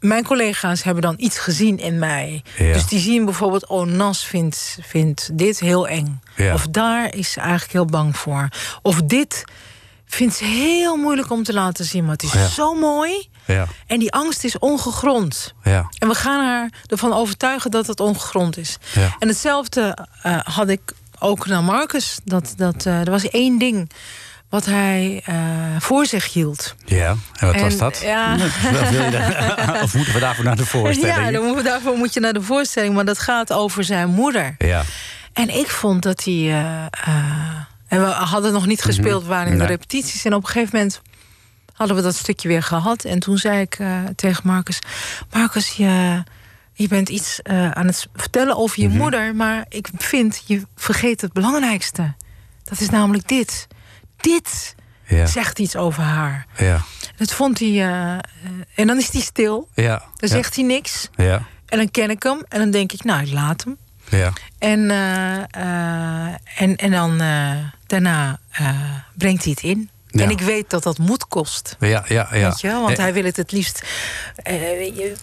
[0.00, 2.42] mijn collega's hebben dan iets gezien in mij.
[2.58, 2.72] Ja.
[2.72, 6.20] Dus die zien bijvoorbeeld, oh, Nas vindt, vindt dit heel eng.
[6.36, 6.54] Ja.
[6.54, 8.48] Of daar is ze eigenlijk heel bang voor.
[8.82, 9.44] Of dit
[10.06, 12.02] vindt ze heel moeilijk om te laten zien.
[12.04, 12.46] Maar het is Ja.
[12.46, 13.28] zo mooi.
[13.46, 15.54] Ja, En die angst is ongegrond.
[15.62, 18.76] ja, En we gaan haar ervan overtuigen dat het ongegrond is.
[18.94, 19.16] Ja.
[19.18, 20.80] En hetzelfde eh, had ik
[21.18, 22.18] ook naar Marcus.
[22.24, 23.90] Dat, dat, eh, er was één ding
[24.48, 25.34] wat hij eh,
[25.78, 26.74] voor zich hield.
[26.84, 27.08] ja.
[27.38, 28.00] En wat En, was dat?
[28.02, 28.36] ja.
[29.82, 31.16] Of moeten we daarvoor naar de voorstelling?
[31.16, 32.94] Ja, dan daarvoor moet je naar de voorstelling.
[32.94, 34.54] Maar dat gaat over zijn moeder.
[34.58, 34.82] ja.
[35.32, 36.34] En ik vond dat hij.
[36.34, 36.86] eh, eh,
[37.88, 39.66] en we hadden nog niet gespeeld, we waren in de Nee.
[39.68, 40.24] repetities.
[40.24, 41.00] En op een gegeven moment
[41.74, 43.04] hadden we dat stukje weer gehad.
[43.04, 44.78] En toen zei ik eh, tegen Marcus:
[45.32, 46.22] Marcus, je,
[46.72, 49.34] je bent iets eh, aan het vertellen over je moeder.
[49.34, 52.14] Maar ik vind, je vergeet het belangrijkste.
[52.64, 53.66] Dat is namelijk dit.
[54.16, 54.74] Dit
[55.06, 55.26] Ja.
[55.26, 56.46] zegt iets over haar.
[56.58, 56.80] Ja.
[57.16, 57.68] Dat vond hij.
[57.68, 58.18] eh,
[58.74, 59.68] en dan is hij stil.
[59.74, 60.02] Ja.
[60.16, 61.08] Dan zegt hij niks.
[61.16, 61.42] Ja.
[61.66, 62.42] En dan ken ik hem.
[62.48, 63.76] En dan denk ik, nou, ik laat hem.
[64.08, 64.32] Ja.
[64.58, 64.90] En,
[66.56, 67.18] en, en dan
[67.86, 68.38] daarna
[69.16, 69.90] brengt hij het in.
[70.16, 70.22] Ja.
[70.24, 71.76] En ik weet dat dat moed kost.
[71.80, 72.48] Ja, ja, ja.
[72.48, 72.82] Weet je wel?
[72.82, 73.82] Want Eh, hij wil het het liefst.
[74.36, 74.56] eh,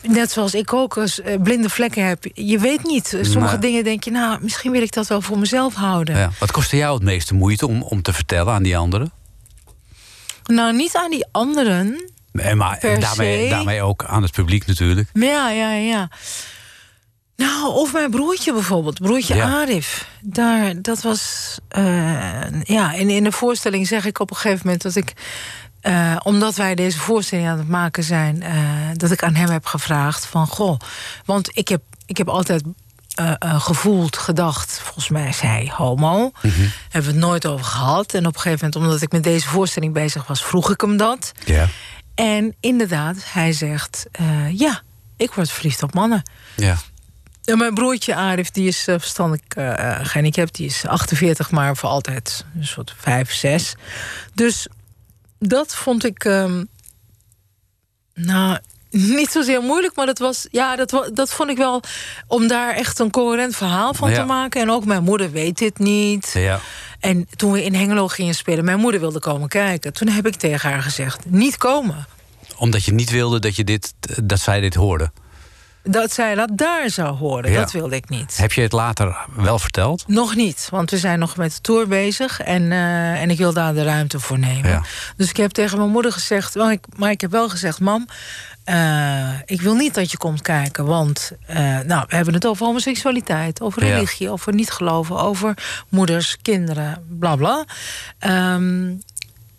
[0.01, 2.25] net zoals ik ook als eh, blinde vlekken heb.
[2.33, 3.17] Je weet niet.
[3.21, 3.61] Sommige Nee.
[3.61, 6.17] dingen denk je, nou, misschien wil ik dat wel voor mezelf houden.
[6.17, 6.29] ja.
[6.39, 9.11] Wat kostte jou het meeste moeite om, om te vertellen aan die anderen?
[10.45, 12.05] Nou, niet aan die anderen.
[12.33, 15.09] En, maar, en daarmee, daarmee ook aan het publiek natuurlijk.
[15.13, 16.09] Ja, ja, ja.
[17.41, 19.59] Nou, of mijn broertje bijvoorbeeld, broertje Ja.
[19.61, 20.07] Arif.
[20.21, 21.57] Daar, dat was.
[21.67, 25.13] eh, ja, en in de voorstelling zeg ik op een gegeven moment dat ik.
[25.81, 28.53] eh, omdat wij deze voorstelling aan het maken zijn, eh,
[28.93, 30.79] dat ik aan hem heb gevraagd van goh.
[31.25, 32.63] Want ik heb, ik heb altijd
[33.41, 36.31] gevoeld, gedacht, volgens mij is hij homo.
[36.89, 38.13] Hebben we het nooit over gehad.
[38.13, 40.97] En op een gegeven moment, omdat ik met deze voorstelling bezig was, vroeg ik hem
[40.97, 41.31] dat.
[41.45, 41.67] Ja.
[42.15, 44.05] En inderdaad, hij zegt:
[44.51, 44.81] ja,
[45.17, 46.23] ik word verliefd op mannen.
[46.55, 46.77] Ja.
[47.51, 50.55] Ja, mijn broertje Arif, die is uh, verstandelijk uh, gehandicapt.
[50.55, 53.75] Die is 48, maar voor altijd een soort 5, 6.
[54.33, 54.67] Dus
[55.39, 56.23] dat vond ik...
[56.23, 56.67] Um,
[58.13, 58.57] nou,
[58.89, 60.47] niet zozeer moeilijk, maar dat was...
[60.51, 61.81] Ja, dat, dat vond ik wel...
[62.27, 64.15] om daar echt een coherent verhaal van ja.
[64.15, 64.61] te maken.
[64.61, 66.31] En ook mijn moeder weet dit niet.
[66.33, 66.59] Ja.
[66.99, 68.65] En toen we in Hengelo gingen spelen...
[68.65, 69.93] mijn moeder wilde komen kijken.
[69.93, 72.07] Toen heb ik tegen haar gezegd, niet komen.
[72.57, 75.11] Omdat je niet wilde dat, je dit, dat zij dit hoorde?
[75.83, 77.51] Dat zij dat daar zou horen.
[77.51, 77.59] Ja.
[77.59, 78.37] Dat wilde ik niet.
[78.37, 80.07] Heb je het later wel verteld?
[80.07, 83.53] Nog niet, want we zijn nog met de tour bezig en, uh, en ik wil
[83.53, 84.69] daar de ruimte voor nemen.
[84.69, 84.83] Ja.
[85.15, 88.07] Dus ik heb tegen mijn moeder gezegd, maar ik, maar ik heb wel gezegd, mam.
[88.65, 92.65] Uh, ik wil niet dat je komt kijken, want uh, nou, we hebben het over
[92.65, 94.31] homoseksualiteit, over religie, ja.
[94.31, 95.57] over niet geloven, over
[95.89, 97.65] moeders, kinderen, bla bla.
[98.53, 99.01] Um,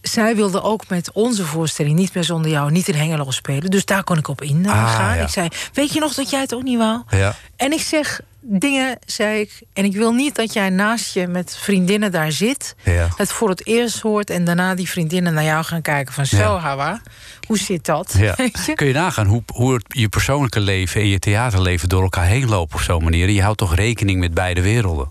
[0.02, 3.70] zij wilde ook met onze voorstelling niet meer zonder jou niet in Hengelo spelen.
[3.70, 5.16] Dus daar kon ik op in ah, gaan.
[5.16, 5.22] Ja.
[5.22, 7.02] Ik zei, weet je nog dat jij het ook niet wou?
[7.08, 7.36] Ja.
[7.56, 9.62] En ik zeg dingen, zei ik.
[9.72, 12.74] En ik wil niet dat jij naast je met vriendinnen daar zit.
[12.84, 13.08] Ja.
[13.16, 14.30] Het voor het eerst hoort.
[14.30, 16.26] En daarna die vriendinnen naar jou gaan kijken van...
[16.26, 17.00] Zo, Hawa,
[17.46, 18.14] hoe zit dat?
[18.18, 18.72] Je?
[18.74, 22.48] Kun je nagaan hoe, hoe het, je persoonlijke leven en je theaterleven door elkaar heen
[22.48, 23.30] lopen op zo'n manier?
[23.30, 25.10] Je houdt toch rekening met beide werelden?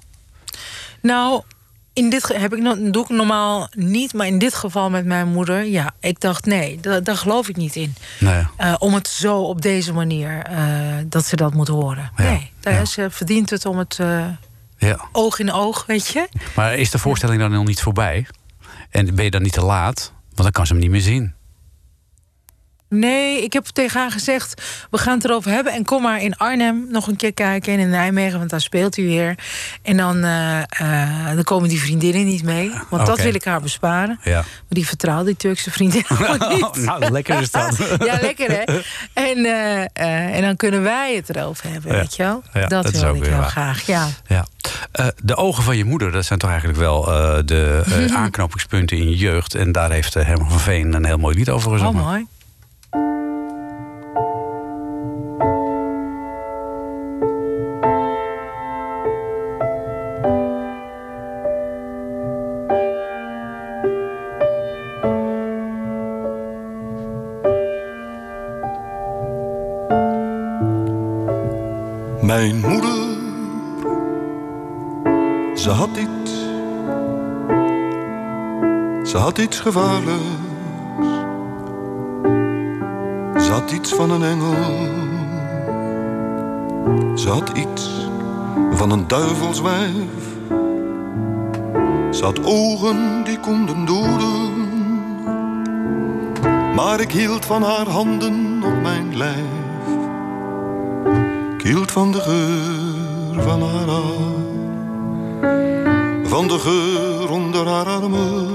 [1.02, 1.42] Nou,
[1.94, 5.64] in dit heb ik, doe ik normaal niet, maar in dit geval met mijn moeder,
[5.66, 7.94] ja, ik dacht nee, daar, daar geloof ik niet in.
[8.20, 8.44] Nee.
[8.60, 10.58] Uh, om het zo op deze manier uh,
[11.06, 12.12] dat ze dat moet horen.
[12.16, 12.24] Ja.
[12.24, 12.86] Nee, daar Ja.
[12.86, 14.26] ze verdient het om het uh,
[14.78, 15.00] Ja.
[15.12, 16.28] oog in oog, weet je.
[16.56, 18.28] Maar is de voorstelling dan nog niet voorbij?
[18.90, 20.12] En ben je dan niet te laat?
[20.24, 21.34] Want dan kan ze hem niet meer zien.
[22.94, 25.74] Nee, ik heb tegen haar gezegd, we gaan het erover hebben.
[25.74, 27.74] En kom maar in Arnhem nog een keer kijken.
[27.74, 29.36] En in Nijmegen, want daar speelt u weer.
[29.82, 32.70] En dan, uh, uh, dan komen die vriendinnen niet mee.
[32.70, 33.06] Want okay.
[33.06, 34.20] dat wil ik haar besparen.
[34.24, 34.34] Ja.
[34.34, 36.04] Maar die vertrouwt die Turkse vriendin
[36.50, 36.76] niet.
[36.76, 37.78] nou, lekker is dat.
[38.06, 38.82] ja, lekker hè.
[39.14, 41.98] En, uh, en dan kunnen wij het erover hebben, Ja.
[41.98, 42.44] weet je wel.
[42.54, 43.50] Ja, dat, wil ik heel waar.
[43.50, 44.08] graag, ja.
[44.28, 44.46] Ja.
[45.00, 48.98] Uh, de ogen van je moeder, dat zijn toch eigenlijk wel uh, de uh, aanknopingspunten
[48.98, 49.56] in je jeugd.
[49.56, 52.02] En daar heeft Herman van Veen een heel mooi lied over gezongen.
[52.02, 52.28] Oh, mooi.
[79.62, 80.40] Gevaarlijks.
[83.50, 84.54] Had iets van een engel,
[87.28, 88.10] had iets
[88.72, 90.30] van een duivelswijf.
[92.22, 94.52] Had ogen die konden doden,
[96.76, 99.88] maar ik hield van haar handen op mijn lijf.
[101.58, 102.92] Ik hield van de geur
[103.44, 104.40] van haar haar,
[106.24, 108.51] van de geur onder haar armen,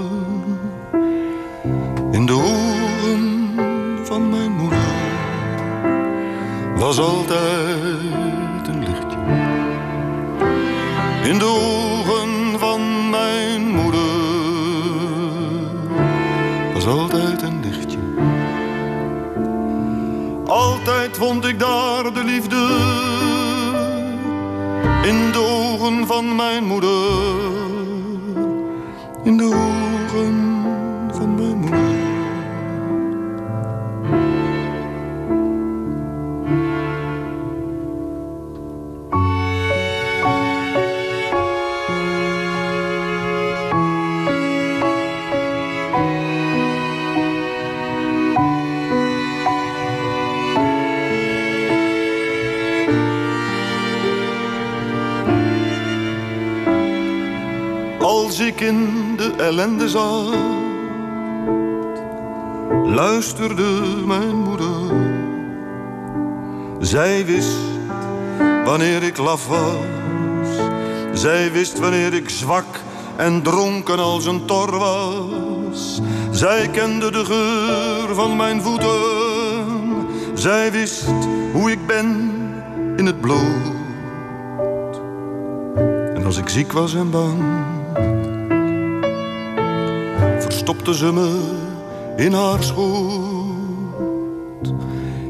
[2.17, 3.51] in de ogen
[4.03, 4.79] van mijn moeder
[6.77, 9.19] was altijd een lichtje.
[11.31, 14.01] In de ogen van mijn moeder
[16.75, 17.99] was altijd een lichtje.
[20.47, 22.67] Altijd vond ik daar de liefde
[25.03, 27.15] in de ogen van mijn moeder.
[29.25, 29.85] In de
[59.47, 59.89] ellende
[62.85, 64.67] luisterde mijn moeder.
[66.81, 67.57] Zij wist
[68.65, 69.77] wanneer ik laf was.
[71.13, 72.81] Zij wist wanneer ik zwak
[73.17, 76.01] en dronken als een tor was.
[76.31, 80.09] Zij kende de geur van mijn voeten.
[80.35, 81.05] Zij wist
[81.53, 82.31] hoe ik ben
[82.97, 83.75] in het bloed
[86.27, 87.43] als ik ziek was en bang,
[90.39, 91.41] verstopte ze me
[92.17, 93.87] in haar schoot,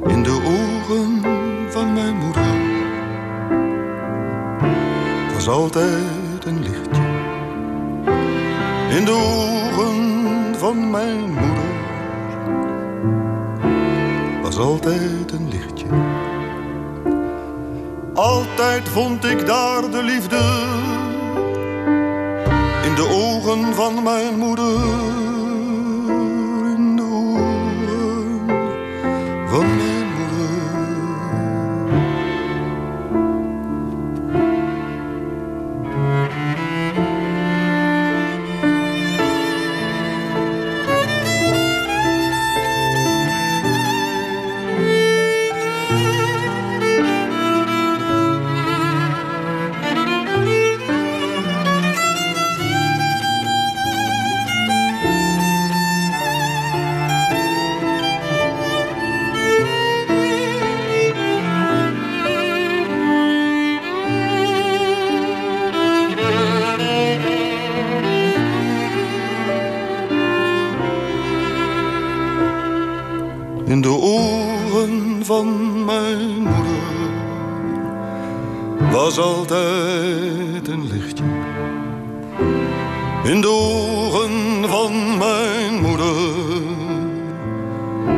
[0.07, 1.23] in de ogen
[1.69, 2.45] van mijn moeder.
[5.35, 7.07] Was altijd een lichtje
[8.97, 11.65] in de ogen van mijn moeder.
[14.43, 15.87] Was altijd een lichtje.
[18.15, 20.41] Altijd vond ik daar de liefde
[22.85, 25.36] in de ogen van mijn moeder.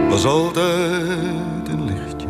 [0.09, 2.27] Was altijd een lichtje.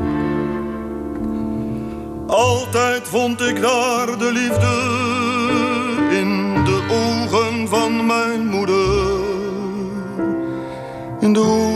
[2.27, 4.77] Altijd vond ik daar de liefde
[6.11, 9.17] in de ogen van mijn moeder.
[11.21, 11.68] In de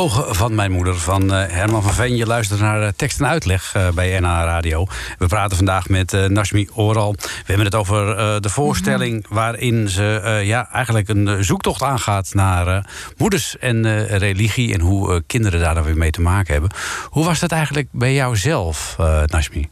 [0.00, 2.16] ogen van mijn moeder van eh, Herman van Veen.
[2.16, 4.86] Je luistert naar eh, tekst en uitleg eh, bij NH Radio.
[5.18, 7.12] We praten vandaag met Nashmi Oral.
[7.12, 13.58] We hebben het over de voorstelling waarin ze ja, eigenlijk een zoektocht aangaat naar moeders
[13.58, 16.70] en religie en hoe kinderen daar dan weer mee te maken hebben.
[17.04, 19.68] Hoe was dat eigenlijk bij jou zelf, Nashmi?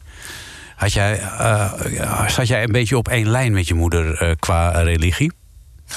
[0.75, 1.21] Had jij,
[2.27, 5.31] zat jij een beetje op één lijn met je moeder qua religie?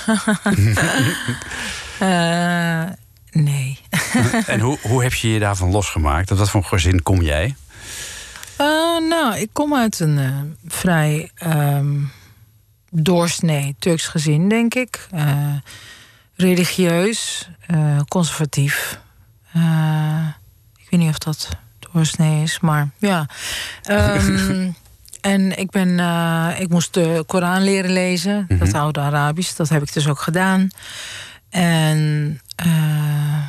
[3.33, 3.79] Nee.
[4.47, 6.31] en hoe, hoe heb je je daarvan losgemaakt?
[6.31, 7.55] Uit wat voor gezin kom jij?
[8.57, 12.01] Eh, nou, ik kom uit een eh, vrij ehm,
[12.91, 15.07] doorsnee Turks gezin, denk ik.
[15.11, 15.55] Eh,
[16.37, 17.49] religieus,
[18.09, 19.01] conservatief.
[20.77, 23.27] Ik weet niet of dat doorsnee is, maar ja.
[23.83, 24.71] Ehm,
[25.21, 25.99] en ik, ben,
[26.59, 29.57] ik moest de Koran leren lezen, dat oude Arabisch.
[29.57, 30.71] Dat heb ik dus ook gedaan.
[31.51, 33.43] En eh,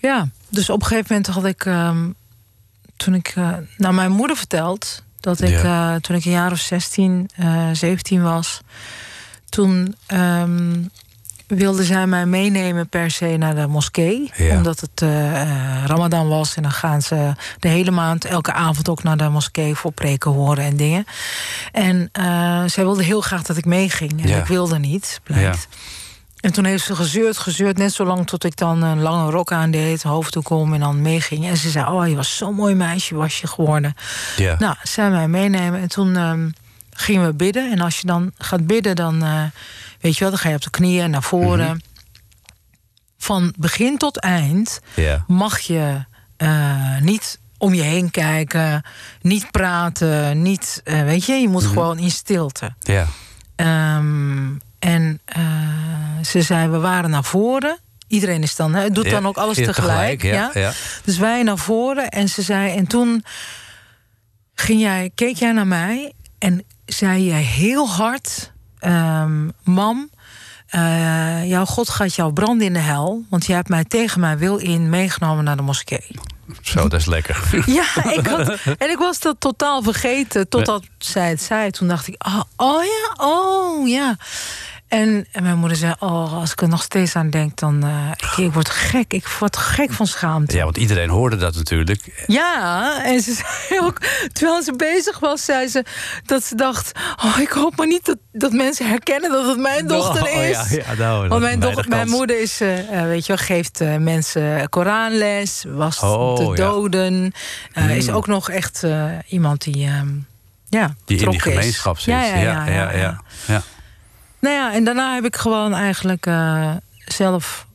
[0.00, 1.64] ja, dus op een gegeven moment had ik...
[1.64, 2.10] ehm,
[2.96, 5.94] toen ik eh, naar mijn moeder verteld dat ik Ja.
[5.94, 8.60] eh, toen ik een jaar of 16, eh 17 was,
[9.48, 10.82] toen ehm,
[11.46, 14.56] wilde zij mij meenemen per se naar de moskee, Ja.
[14.56, 15.00] omdat het
[15.86, 19.74] Ramadan was en dan gaan ze de hele maand elke avond ook naar de moskee
[19.74, 21.04] voor preken horen en dingen.
[21.72, 22.08] En
[22.70, 24.38] zij wilde heel graag dat ik meeging en Ja.
[24.38, 25.68] ik wilde niet, blijkt.
[26.46, 29.52] En toen heeft ze gezeurd, gezeurd, net zo lang tot ik dan een lange rok
[29.52, 31.46] aandeed, hoofd toe kom en dan meeging.
[31.46, 33.94] En ze zei: Oh, je was zo'n mooi meisje, was je geworden.
[34.36, 34.56] Ja.
[34.58, 35.80] Nou, zij mij meenemen.
[35.80, 36.48] En toen ehm,
[36.90, 37.70] gingen we bidden.
[37.72, 39.42] En als je dan gaat bidden, dan eh,
[40.00, 41.66] weet je wel, dan ga je op de knieën naar voren.
[41.66, 41.78] Mhm.
[43.18, 44.80] Van begin tot eind
[45.26, 46.04] mag je
[46.36, 48.82] eh, niet om je heen kijken,
[49.20, 51.72] niet praten, niet, eh, weet je, je moet Mhm.
[51.72, 52.74] gewoon in stilte.
[52.80, 53.06] ja.
[53.56, 54.46] Ehm,
[54.78, 55.42] en eh,
[56.24, 57.78] ze zei, we waren naar voren.
[58.08, 60.20] Iedereen is dan, hè, doet Ja, dan ook alles tegelijk.
[60.20, 60.72] tegelijk, ja, ja.
[61.04, 63.24] Dus wij naar voren en ze zei, en toen
[64.54, 70.10] ging jij, keek jij naar mij en zei jij heel hard, ehm, mam,
[70.66, 74.38] eh, jouw God gaat jou branden in de hel, want jij hebt mij tegen mijn
[74.38, 76.06] wil in meegenomen naar de moskee.
[76.62, 77.42] Zo, dat is lekker.
[77.66, 81.70] Ja, ik had, en ik was dat totaal vergeten totdat zij het zei.
[81.70, 84.16] Toen dacht ik, oh, oh ja, oh ja.
[84.88, 88.10] En, en mijn moeder zei, oh, als ik er nog steeds aan denk, dan eh,
[88.16, 89.12] ik, ik word gek.
[89.12, 90.56] Ik word gek van schaamte.
[90.56, 92.24] Ja, want iedereen hoorde dat natuurlijk.
[92.26, 93.32] Ja, en ze
[93.68, 94.00] zei ook,
[94.32, 95.84] terwijl ze bezig was, zei ze
[96.24, 96.92] dat ze dacht:
[97.24, 100.50] Oh, ik hoop maar niet dat, dat mensen herkennen dat het mijn dochter Oh, is.
[100.50, 103.80] ja, ja, nou, Want mijn, dochter, mijn moeder is, eh, eh, weet je wel, geeft
[103.98, 106.46] mensen Koranles, was Oh, de ja.
[106.46, 106.56] Hmm.
[106.56, 107.32] doden.
[107.88, 108.84] Is ook nog echt
[109.26, 110.08] iemand die, ehm,
[110.68, 112.14] ja, Die in die gemeenschap zit.
[112.14, 112.36] Ja, ja,
[112.66, 112.90] ja.
[112.90, 113.62] ja, ja.
[114.46, 116.70] Nou ja, en daarna heb ik gewoon eigenlijk eh,
[117.06, 117.66] zelf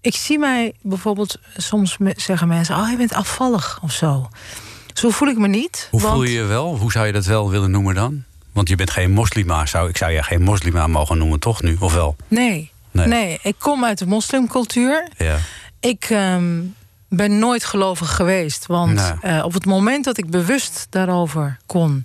[0.00, 4.28] ik zie mij bijvoorbeeld, soms me- zeggen mensen: Oh, je bent afvallig of zo.
[4.94, 5.88] Zo voel ik me niet.
[5.90, 6.76] Hoe want- voel je je wel?
[6.78, 8.24] Hoe zou je dat wel willen noemen dan?
[8.52, 9.66] Want je bent geen moslima.
[9.66, 11.76] Zou, ik zou je geen moslima mogen noemen, toch nu?
[11.80, 12.16] Of wel?
[12.28, 12.70] Nee.
[12.90, 13.06] Nee.
[13.06, 13.38] nee.
[13.42, 15.08] ik kom uit de moslimcultuur.
[15.16, 15.36] Ja.
[15.80, 16.60] Ik ehm,
[17.08, 18.66] ben nooit gelovig geweest.
[18.66, 19.12] Want Nee.
[19.36, 22.04] eh, op het moment dat ik bewust daarover kon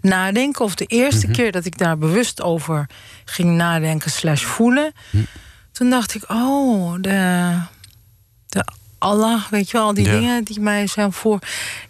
[0.00, 0.64] nadenken...
[0.64, 1.34] of de eerste Mhm.
[1.36, 2.86] keer dat ik daar bewust over
[3.24, 4.92] ging nadenken slash voelen...
[5.10, 5.16] Hm.
[5.72, 7.58] toen dacht ik, oh, de,
[8.48, 8.64] de
[8.98, 10.12] Allah, weet je wel, al die Ja.
[10.12, 11.38] dingen die mij zijn voor...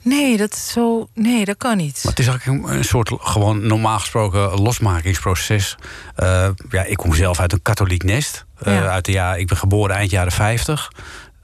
[0.03, 1.09] Nee, dat is zo...
[1.15, 2.01] Nee, dat kan niet.
[2.03, 5.77] Maar het is eigenlijk een, soort gewoon normaal gesproken losmakingsproces.
[6.17, 8.45] Eh, ja, ik kom zelf uit een katholiek nest.
[8.59, 8.89] Eh, Ja.
[8.89, 10.91] uit de jaar, ik ben geboren eind jaren 50.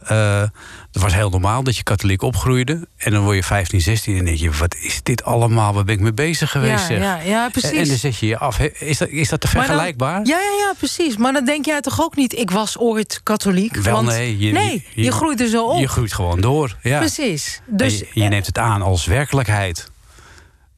[0.07, 0.41] Eh,
[0.93, 2.89] het was heel normaal dat je katholiek opgroeide.
[2.97, 4.51] En dan word je 15, 16 en denk je...
[4.51, 5.75] wat is dit allemaal?
[5.75, 6.81] Waar ben ik mee bezig geweest?
[6.81, 6.99] ja, zeg?
[6.99, 7.71] ja, ja, precies.
[7.71, 8.59] En, en dan zet je je af.
[8.59, 10.21] Is dat, is dat te dan- vergelijkbaar?
[10.27, 11.17] ja, ja, ja, precies.
[11.17, 13.77] Maar dan denk jij toch ook niet, ik was ooit katholiek?
[13.77, 14.39] Wel, want, nee.
[14.39, 15.81] Je, nee, je, groeit er zo op.
[15.81, 16.77] Je groeit gewoon door.
[16.83, 16.99] Ja.
[16.99, 17.61] Precies.
[17.71, 19.91] En Dus, je, je neemt het aan als werkelijkheid.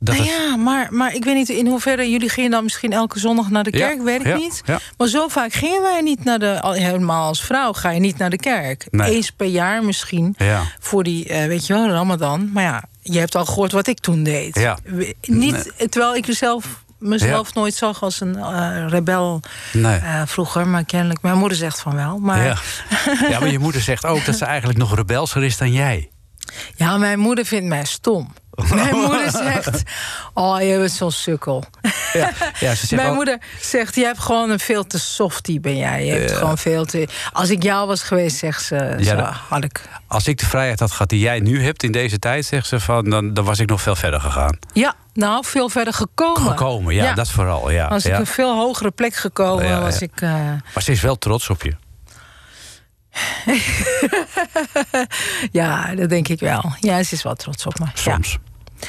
[0.00, 3.18] Dat nou ja, maar, maar ik weet niet in hoeverre jullie gingen dan misschien elke
[3.18, 4.62] zondag naar de Ja, kerk, weet ik ja, niet.
[4.64, 4.78] ja.
[4.96, 8.16] Maar zo vaak gingen wij niet naar de, al- helemaal als vrouw, ga je niet
[8.18, 8.86] naar de kerk.
[8.90, 9.14] Nee.
[9.14, 10.62] Eens per jaar misschien, Ja.
[10.80, 12.50] voor die, eh, weet je wel, Ramadan.
[12.52, 14.58] Maar ja, je hebt al gehoord wat ik toen deed.
[14.58, 14.78] Ja.
[15.20, 19.40] Niet, terwijl ik mezelf, mezelf nooit zag als een eh, rebel
[19.72, 19.96] Nee.
[19.98, 22.18] eh, vroeger, maar kennelijk, mijn moeder zegt van wel.
[22.18, 22.56] Maar Ja.
[23.30, 26.08] ja, maar je moeder zegt ook dat ze eigenlijk nog rebelser is dan jij.
[26.76, 28.32] Ja, mijn moeder vindt mij stom.
[28.74, 29.82] Mijn moeder zegt:
[30.34, 31.64] Oh, je bent zo'n sukkel.
[32.12, 32.30] Ja,
[32.60, 36.04] ja ze Mijn al- moeder zegt: Je hebt gewoon een veel te softie, ben jij.
[36.06, 37.08] Je hebt gewoon veel te.
[37.32, 39.80] Als ik jou was geweest, zegt ze: Ja, zo, dat- had ik.
[40.06, 42.80] Als ik de vrijheid had gehad die jij nu hebt in deze tijd, zegt ze
[42.80, 44.58] van, dan, dan was ik nog veel verder gegaan.
[44.72, 46.42] Ja, nou, veel verder gekomen.
[46.50, 47.70] Gekomen, ja, dat vooral.
[47.70, 50.12] Ja, Als ik een veel hogere plek gekomen, was ik.
[50.20, 50.30] eh,
[50.74, 51.74] Maar ze is wel trots op je.
[55.52, 56.72] ja, dat denk ik wel.
[56.80, 57.84] Ja, ze is wel trots op me.
[57.84, 57.90] Ja.
[57.94, 58.38] Soms.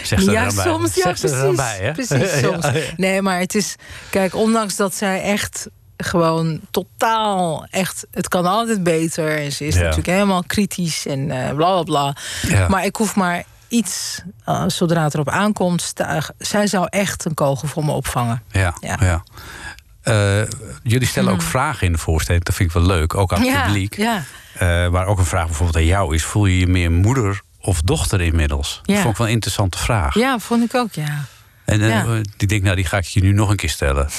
[0.02, 0.66] Zegt ze er ja, bij.
[0.66, 1.56] soms, ja, Zegt er precies.
[1.56, 1.92] bij, hè?
[1.92, 2.66] precies, soms.
[2.66, 2.84] Ja, ja.
[2.98, 3.76] Nee, maar het is...
[4.10, 5.68] Kijk, ondanks dat zij echt
[5.98, 8.08] gewoon totaal echt...
[8.12, 9.38] Het kan altijd beter.
[9.38, 9.80] En ze is Ja.
[9.82, 12.16] natuurlijk helemaal kritisch en eh bla, bla, bla.
[12.48, 12.68] Ja.
[12.68, 15.82] Maar ik hoef maar iets, eh, zodra het erop aankomt...
[15.82, 18.44] sta- zij zou echt een kogel voor me opvangen.
[18.52, 19.24] Ja, Ja.
[20.10, 20.41] Eh,
[20.84, 22.43] jullie stellen ook vragen in de voorstelling.
[22.43, 23.97] Dat vind ik wel leuk, ook aan het ja, publiek.
[23.97, 24.24] ja.
[24.53, 26.24] Eh, maar ook een vraag bijvoorbeeld aan jou is...
[26.24, 28.80] voel je je meer moeder of dochter inmiddels?
[28.84, 29.01] Dat Ja.
[29.01, 30.14] vond ik wel een interessante vraag.
[30.16, 31.26] ja, vond ik ook, ja.
[31.66, 32.22] En Ja.
[32.38, 34.10] die denk, nou, die ga ik je nu nog een keer stellen.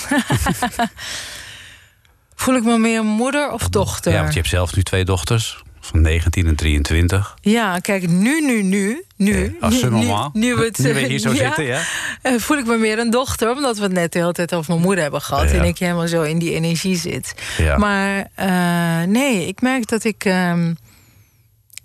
[2.35, 4.13] Voel ik me meer moeder of dochter?
[4.13, 5.63] Ja, want je hebt zelf nu twee dochters.
[5.91, 7.37] Van 19 en 23.
[7.41, 9.45] Ja, kijk, nu, nu, nu, nu.
[9.45, 10.31] Ja, als nu, ze nu, normaal.
[10.33, 11.83] nu we, het, Nu we hier zo ja, zitten, ja.
[12.23, 14.71] eh, voel ik me meer een dochter, omdat we het net de hele tijd over
[14.71, 15.51] mijn moeder hebben gehad.
[15.51, 15.59] Ja.
[15.59, 17.35] En ik helemaal zo in die energie zit.
[17.59, 17.77] Ja.
[17.77, 20.75] Maar eh, nee, ik merk dat ik ehm,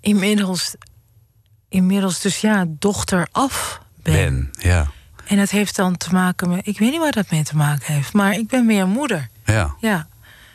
[0.00, 0.74] inmiddels,
[1.68, 4.14] inmiddels dus ja, dochter af ben.
[4.14, 4.86] Ben, ja.
[5.26, 7.94] En dat heeft dan te maken met, ik weet niet waar dat mee te maken
[7.94, 9.28] heeft, maar ik ben meer moeder.
[9.44, 10.06] Ja, Ja.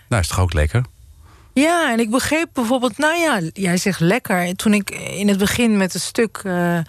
[0.09, 0.83] nou is toch ook lekker?
[1.53, 4.55] Ja, en ik begreep bijvoorbeeld, nou ja, jij zegt lekker.
[4.55, 6.85] Toen ik in het begin met het stuk, dan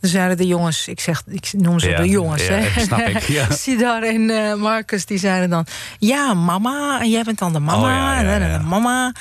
[0.00, 2.80] zeiden de jongens, ik zeg, ik noem ze Ja, de jongens, ja, hè?
[2.84, 3.50] snap ik, ja.
[3.62, 5.66] Sidar en eh, Marcus, die zeiden dan,
[5.98, 9.12] ja, mama, en jij bent dan de mama, Oh, ja, en de mama.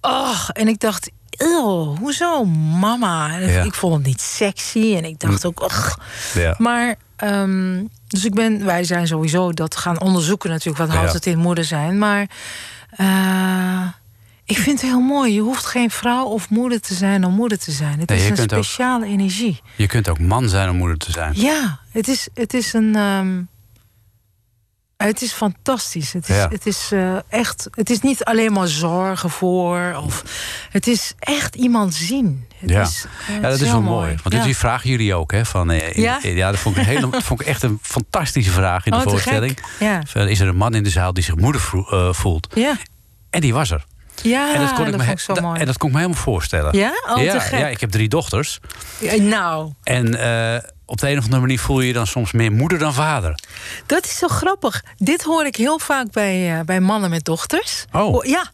[0.00, 2.44] Och, en ik dacht, eeuw, hoezo
[2.80, 3.38] mama?
[3.38, 3.64] En.
[3.64, 5.68] Ik vond het niet sexy en ik dacht ook.
[6.34, 6.54] Ja.
[6.58, 10.86] Maar, ehm, dus ik ben, wij zijn sowieso dat gaan onderzoeken natuurlijk.
[10.86, 11.98] Wat houdt het in moeder zijn?
[11.98, 12.26] Maar
[12.90, 13.86] eh,
[14.50, 15.32] ik vind het heel mooi.
[15.32, 17.98] Je hoeft geen vrouw of moeder te zijn om moeder te zijn.
[18.00, 19.60] Het Nee, is een ook- speciale energie.
[19.76, 21.32] Je kunt ook man zijn om moeder te zijn.
[21.36, 22.96] Ja, het is, het is een.
[22.96, 23.42] ehm,
[24.96, 26.12] het is fantastisch.
[26.12, 26.48] Het is, Ja.
[26.48, 27.68] het is eh, echt.
[27.70, 30.00] Het is niet alleen maar zorgen voor.
[30.04, 30.22] Of,
[30.70, 32.44] het is echt iemand zien.
[32.56, 32.80] Het Ja.
[32.80, 34.16] is, eh, Ja, dat is wel heel mooi.
[34.22, 34.44] Want Ja.
[34.44, 35.44] die vragen jullie ook, hè?
[35.46, 36.18] Van, eh, Ja?
[36.22, 39.02] ja, dat vond ik, hele, dat vond ik echt een fantastische vraag in de Oh,
[39.02, 39.58] te voorstelling.
[40.30, 41.60] Is er een man in de zaal die zich moeder
[42.14, 42.46] voelt?
[42.54, 42.76] Ja,
[43.30, 43.84] En die was er.
[44.22, 45.60] Ja en dat kon, dat ik, me, ik zo da- mooi.
[45.60, 46.76] en dat kon ik me helemaal voorstellen.
[46.78, 46.92] Ja?
[47.08, 47.58] Oh, te ja, gek.
[47.60, 48.58] ja, ik heb drie dochters.
[48.98, 50.14] Ja, nou, En
[50.54, 52.94] eh, op de een of andere manier voel je je dan soms meer moeder dan
[52.94, 53.38] vader.
[53.86, 54.84] dat is zo grappig.
[54.96, 57.84] Dit hoor ik heel vaak bij, eh, bij mannen met dochters.
[57.92, 58.24] Oh.
[58.24, 58.44] ja.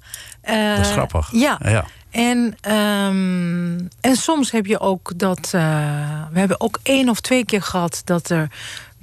[0.41, 1.29] Eh, Dat is grappig.
[1.33, 1.59] Ja.
[1.65, 1.85] Ja.
[2.11, 5.51] En, ehm, en soms heb je ook dat.
[5.53, 5.61] eh,
[6.33, 8.49] we hebben ook één of twee keer gehad dat er,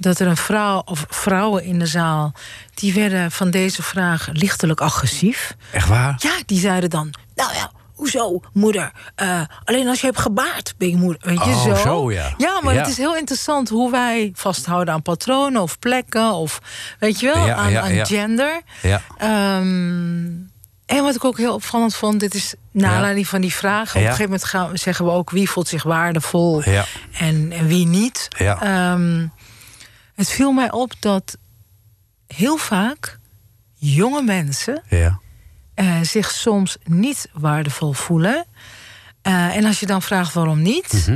[0.04, 2.32] dat er een vrouw of vrouwen in de zaal.
[2.74, 5.56] die werden van deze vraag lichtelijk agressief.
[5.72, 6.14] Echt waar?
[6.18, 7.14] Ja, die zeiden dan.
[7.34, 7.70] Nou ja.
[7.94, 8.92] Hoezo, moeder?
[9.14, 11.22] Eh, alleen als je hebt gebaard ben je moeder.
[11.28, 11.74] Weet je Oh, zo?
[11.74, 12.34] zo, ja.
[12.36, 12.80] Ja, maar Ja.
[12.80, 16.32] het is heel interessant hoe wij vasthouden aan patronen of plekken.
[16.32, 16.58] of
[16.98, 18.60] weet je wel, Ja, aan, gender.
[18.82, 19.00] Ja.
[19.18, 20.24] Ehm,
[20.86, 23.88] En wat ik ook heel opvallend vond, dit is naar aanleiding van die vraag.
[23.88, 27.86] Op een gegeven moment gaan, zeggen we ook wie voelt zich waardevol en, en wie
[27.86, 28.28] niet.
[28.38, 28.58] Ja.
[30.14, 31.36] Het viel mij op dat
[32.26, 33.18] heel vaak
[33.74, 35.18] jonge mensen Ja.
[35.74, 38.46] eh, zich soms niet waardevol voelen.
[39.22, 41.08] Eh, en als je dan vraagt waarom niet,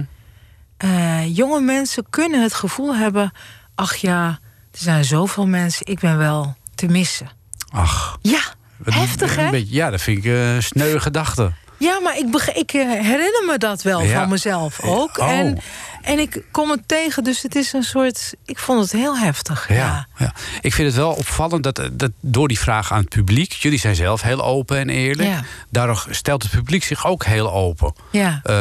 [0.77, 3.33] eh, jonge mensen kunnen het gevoel hebben:
[3.75, 4.27] ach ja,
[4.73, 7.29] er zijn zoveel mensen, ik ben wel te missen.
[7.71, 8.19] Ach.
[8.23, 8.41] Ja,
[8.85, 9.65] heftig hè?
[9.67, 11.53] ja, dat vind ik een sneu gedachte.
[11.79, 14.21] Ja, maar ik, ik herinner me dat wel Ja.
[14.21, 15.19] van mezelf ook.
[15.19, 15.31] Oh.
[15.31, 15.59] En,
[16.03, 18.35] en ik kom het tegen, dus het is een soort.
[18.45, 19.69] Ik vond het heel heftig.
[19.69, 19.75] Ja.
[19.75, 20.33] Ja, ja.
[20.61, 23.53] Ik vind het wel opvallend dat, dat door die vraag aan het publiek...
[23.53, 25.29] jullie zijn zelf heel open en eerlijk...
[25.29, 25.43] Ja.
[25.71, 27.95] daardoor stelt het publiek zich ook heel open.
[28.11, 28.41] Ja.
[28.43, 28.53] Eh,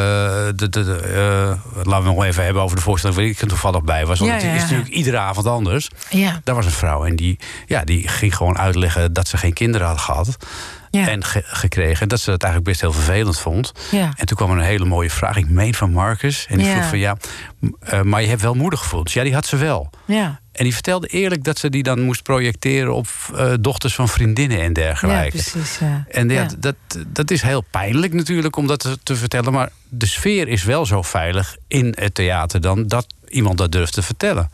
[0.56, 3.20] de, de, de, eh, laten we nog even hebben over de voorstelling...
[3.20, 4.20] waar ik er toevallig bij was.
[4.20, 5.90] Want het is natuurlijk iedere avond anders.
[6.10, 6.42] Ja.
[6.44, 9.14] Daar was een vrouw en die, ja, die ging gewoon uitleggen...
[9.14, 10.38] dat ze geen kinderen had gehad
[10.98, 11.08] Ja.
[11.08, 12.02] en ge- gekregen.
[12.02, 13.72] En dat ze het eigenlijk best heel vervelend vond.
[13.92, 14.12] Ja.
[14.16, 15.36] En toen kwam er een hele mooie vraag.
[15.38, 16.46] Ik meen van Marcus.
[16.50, 16.74] En die Ja.
[16.74, 17.18] vroeg van ja,
[17.80, 19.14] eh, maar je hebt wel moedergevoelens.
[19.14, 19.90] Ja, die had ze wel.
[20.06, 20.40] ja.
[20.52, 24.58] En die vertelde eerlijk dat ze die dan moest projecteren op eh, dochters van vriendinnen
[24.58, 25.30] en ja, dergelijke.
[25.30, 25.78] precies.
[25.80, 26.06] Ja.
[26.12, 26.48] en ja, Ja.
[26.60, 26.76] Dat,
[27.08, 29.54] dat is heel pijnlijk natuurlijk om dat te, te vertellen.
[29.54, 33.94] Maar de sfeer is wel zo veilig in het theater dan dat iemand dat durft
[33.94, 34.52] te vertellen.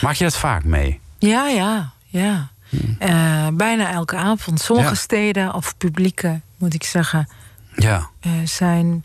[0.00, 1.00] Maak je dat vaak mee?
[1.18, 2.50] Ja, ja, ja.
[2.98, 4.60] Eh, bijna elke avond.
[4.60, 4.88] Sommige.
[4.88, 4.94] Ja.
[4.94, 7.28] steden of publieken, moet ik zeggen,
[7.76, 9.04] Ja, eh, zijn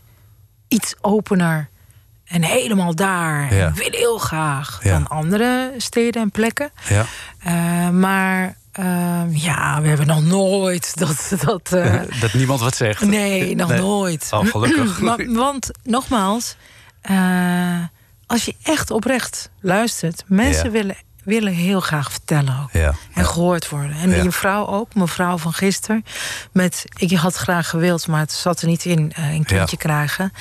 [0.68, 1.68] iets opener
[2.24, 3.54] en helemaal daar.
[3.54, 3.66] Ja.
[3.66, 4.90] En willen heel graag Ja.
[4.92, 6.70] dan andere steden en plekken.
[6.88, 7.04] ja.
[7.38, 8.58] Eh, maar
[9.30, 11.32] ja, we hebben nog nooit dat.
[11.44, 11.68] dat
[12.20, 13.00] dat niemand wat zegt.
[13.06, 13.78] nee, nog Nee.
[13.80, 14.28] nooit.
[14.30, 15.00] Oh, gelukkig.
[15.06, 16.56] Maar, want nogmaals,
[18.26, 22.72] als je echt oprecht luistert, mensen willen, willen heel graag vertellen ook.
[22.72, 22.94] Ja.
[23.14, 23.92] En gehoord worden.
[23.96, 24.22] En Ja.
[24.22, 26.04] die vrouw ook, mevrouw van gisteren.
[26.52, 30.32] Met ik had graag gewild, maar het zat er niet in, eh, een kindje krijgen.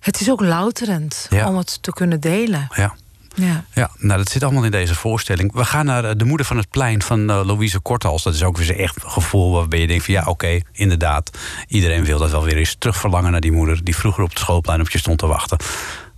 [0.00, 2.68] Het is ook louterend om het te kunnen delen.
[2.74, 2.94] Ja.
[3.34, 3.64] Ja.
[3.72, 5.52] Ja, nou dat zit allemaal in deze voorstelling.
[5.52, 8.22] We gaan naar eh, de moeder van het plein van eh, Louise Korthals.
[8.22, 11.30] Dat is ook weer zo'n echt gevoel waarbij je denkt van ja, oké, inderdaad.
[11.68, 13.84] Iedereen wil dat wel weer eens terugverlangen naar die moeder...
[13.84, 15.58] die vroeger op het schoolplein op je stond te wachten.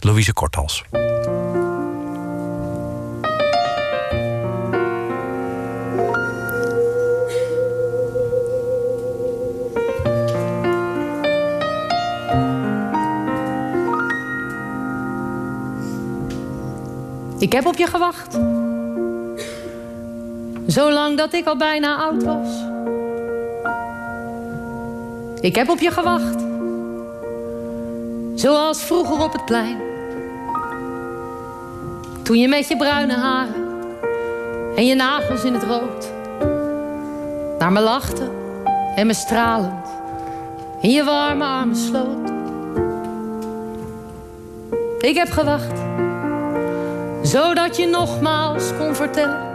[0.00, 0.84] Louise Korthals.
[17.40, 18.38] Ik heb op je gewacht.
[20.66, 22.48] Zolang dat ik al bijna oud was.
[25.40, 26.44] Ik heb op je gewacht.
[28.34, 29.76] Zoals vroeger op het plein.
[32.22, 33.68] Toen je met je bruine haren
[34.76, 36.10] en je nagels in het rood
[37.58, 38.30] naar me lachte
[38.94, 39.88] en me stralend
[40.80, 42.30] in je warme armen sloot.
[44.98, 45.89] Ik heb gewacht
[47.22, 49.48] zodat je nogmaals kon vertellen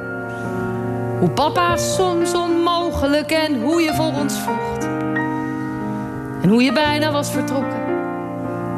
[1.20, 4.84] hoe papa soms onmogelijk en hoe je voor ons vocht.
[6.41, 7.84] En hoe je bijna was vertrokken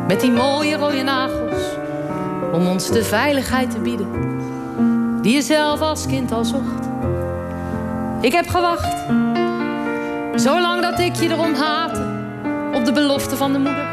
[0.08, 1.62] met die mooie rode nagels
[2.54, 4.08] om ons de veiligheid te bieden
[5.22, 6.88] die je zelf als kind al zocht.
[8.22, 8.96] Ik heb gewacht,
[10.36, 12.06] zolang dat ik je erom haatte
[12.74, 13.90] op de belofte van de moeder,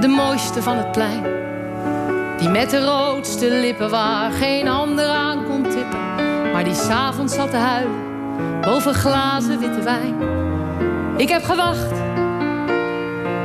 [0.00, 1.43] de mooiste van het plein.
[2.38, 5.98] Die met de roodste lippen waar geen ander aan kon tippen.
[6.52, 8.12] Maar die s'avonds zat te huilen
[8.64, 10.14] boven glazen witte wijn.
[11.16, 11.92] Ik heb gewacht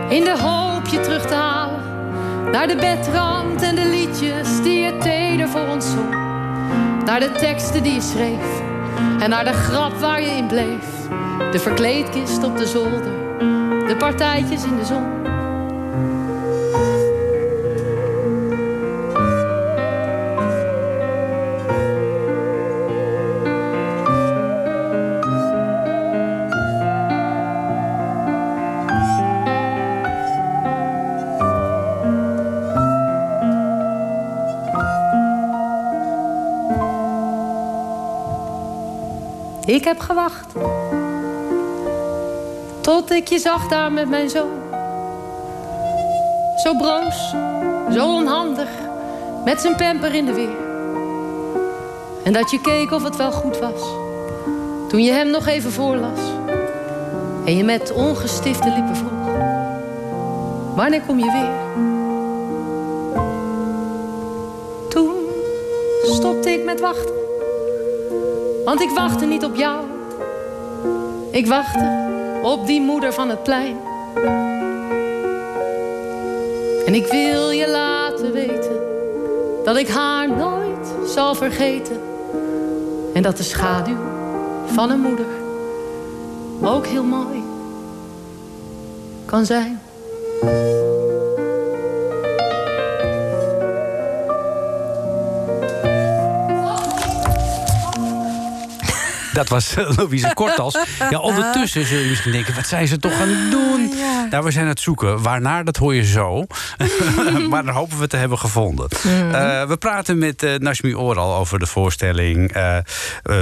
[0.10, 1.80] in de hoop je terug te halen.
[2.52, 6.16] Naar de bedrand en de liedjes die je teder voor ons zong.
[7.06, 8.62] Naar de teksten die je schreef
[9.20, 11.08] en naar de grap waar je in bleef.
[11.52, 13.38] De verkleedkist op de zolder,
[13.88, 15.39] de partijtjes in de zon.
[39.80, 40.54] Ik heb gewacht.
[42.82, 44.60] Tot ik je zag daar met mijn zoon.
[46.64, 47.30] Zo broos,
[47.96, 48.70] zo onhandig,
[49.46, 50.58] met zijn pamper in de weer.
[52.24, 53.82] En dat je keek of het wel goed was.
[54.88, 56.20] Toen je hem nog even voorlas.
[57.46, 59.36] En je met ongestifte lippen vroeg.
[60.76, 61.98] Wanneer kom je weer?
[68.70, 69.86] Want ik wachtte niet op jou.
[71.32, 72.10] Ik wachtte
[72.44, 73.78] op die moeder van het plein.
[76.86, 78.82] En ik wil je laten weten
[79.64, 82.02] dat ik haar nooit zal vergeten.
[83.14, 83.98] En dat de schaduw
[84.66, 85.28] van een moeder
[86.62, 87.44] ook heel mooi
[89.26, 89.79] kan zijn.
[99.40, 100.78] Dat was eh, Louise Kortals.
[101.10, 103.94] Ja, ondertussen zul je misschien denken, wat zijn ze toch aan het doen?
[104.30, 105.22] Nou, we zijn aan het zoeken.
[105.22, 106.46] Waarnaar, dat hoor je zo.
[107.50, 108.88] maar dan hopen we te hebben gevonden.
[108.90, 112.56] Eh, we praten met uh, Nashmi Oral over de voorstelling...
[112.56, 112.78] Uh,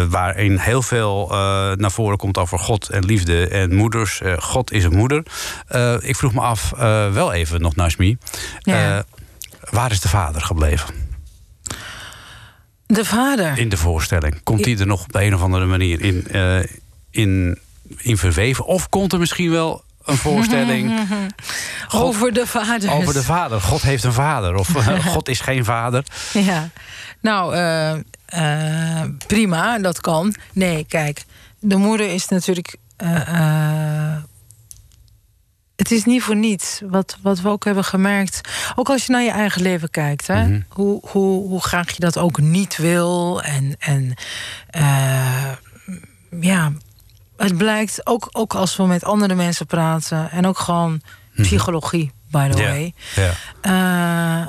[0.10, 1.28] waarin heel veel
[1.76, 4.22] naar voren komt over God en liefde en moeders.
[4.38, 5.24] God is een moeder.
[6.00, 6.74] ik vroeg me af,
[7.14, 8.18] wel even nog, Nashmi...
[8.60, 9.04] Ja.
[9.70, 11.07] waar is de vader gebleven?
[12.88, 13.58] De vader.
[13.58, 14.44] In de voorstelling.
[14.44, 16.60] Komt die er nog op een of andere manier in, uh,
[17.10, 17.60] in,
[17.98, 18.66] in verweven?
[18.66, 20.92] Of komt er misschien wel een voorstelling
[21.88, 22.92] God, over de vader?
[22.92, 23.62] Over de vader.
[23.62, 24.56] God heeft een vader.
[24.56, 26.04] Of uh, God is geen vader.
[26.34, 26.70] Ja,
[27.22, 30.36] nou, uh, prima, dat kan.
[30.54, 31.26] Nee, kijk,
[31.60, 32.76] de moeder is natuurlijk
[35.78, 36.82] het is niet voor niets.
[36.86, 38.42] Wat, wat we ook hebben gemerkt.
[38.76, 40.28] Ook als je naar je eigen leven kijkt.
[40.28, 40.48] Hè?
[40.48, 40.62] Mhm.
[40.70, 43.42] hoe, hoe, hoe graag je dat ook niet wil.
[43.42, 44.14] En, en
[44.76, 45.52] uh,
[46.40, 46.72] ja,
[47.38, 50.32] het blijkt ook, ook als we met andere mensen praten.
[50.32, 51.02] En ook gewoon
[51.36, 52.94] psychologie, by the way.
[53.62, 54.46] Uh,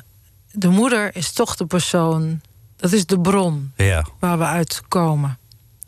[0.50, 2.40] de moeder is toch de persoon.
[2.76, 3.72] Dat is de bron
[4.18, 5.38] waar we uitkomen.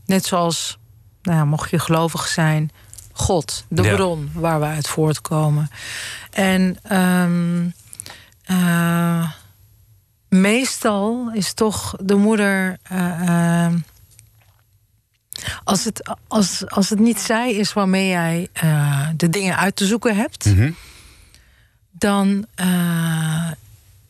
[0.06, 0.78] Net zoals,
[1.22, 2.70] nou ja, mocht je gelovig zijn,
[3.12, 3.94] God, de Ja.
[3.94, 5.70] bron waar we uit voortkomen.
[6.30, 7.68] En ehm,
[8.44, 9.30] eh,
[10.28, 12.78] meestal is toch de moeder.
[12.82, 13.28] eh,
[13.64, 13.78] ehm,
[15.64, 19.86] als, het, als, als het niet zij is waarmee jij eh, de dingen uit te
[19.86, 20.70] zoeken hebt, Mhm.
[21.90, 22.46] dan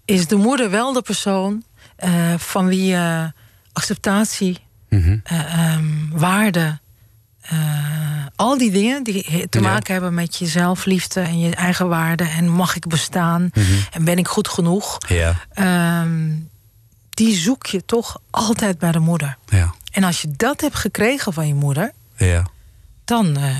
[0.04, 1.64] is de moeder wel de persoon
[2.36, 3.32] van wie je
[3.72, 4.58] acceptatie,
[5.24, 6.78] ehm, waarde,
[7.40, 7.58] eh,
[8.36, 9.68] al die dingen die te Ja.
[9.70, 13.66] maken hebben met je zelfliefde en je eigen waarde en mag ik bestaan Mhm.
[13.90, 15.34] en ben ik goed genoeg, Ja.
[15.52, 16.28] ehm,
[17.10, 19.36] die zoek je toch altijd bij de moeder.
[19.46, 19.74] Ja.
[19.92, 22.46] En als je dat hebt gekregen van je moeder, Ja.
[23.04, 23.56] dan eh,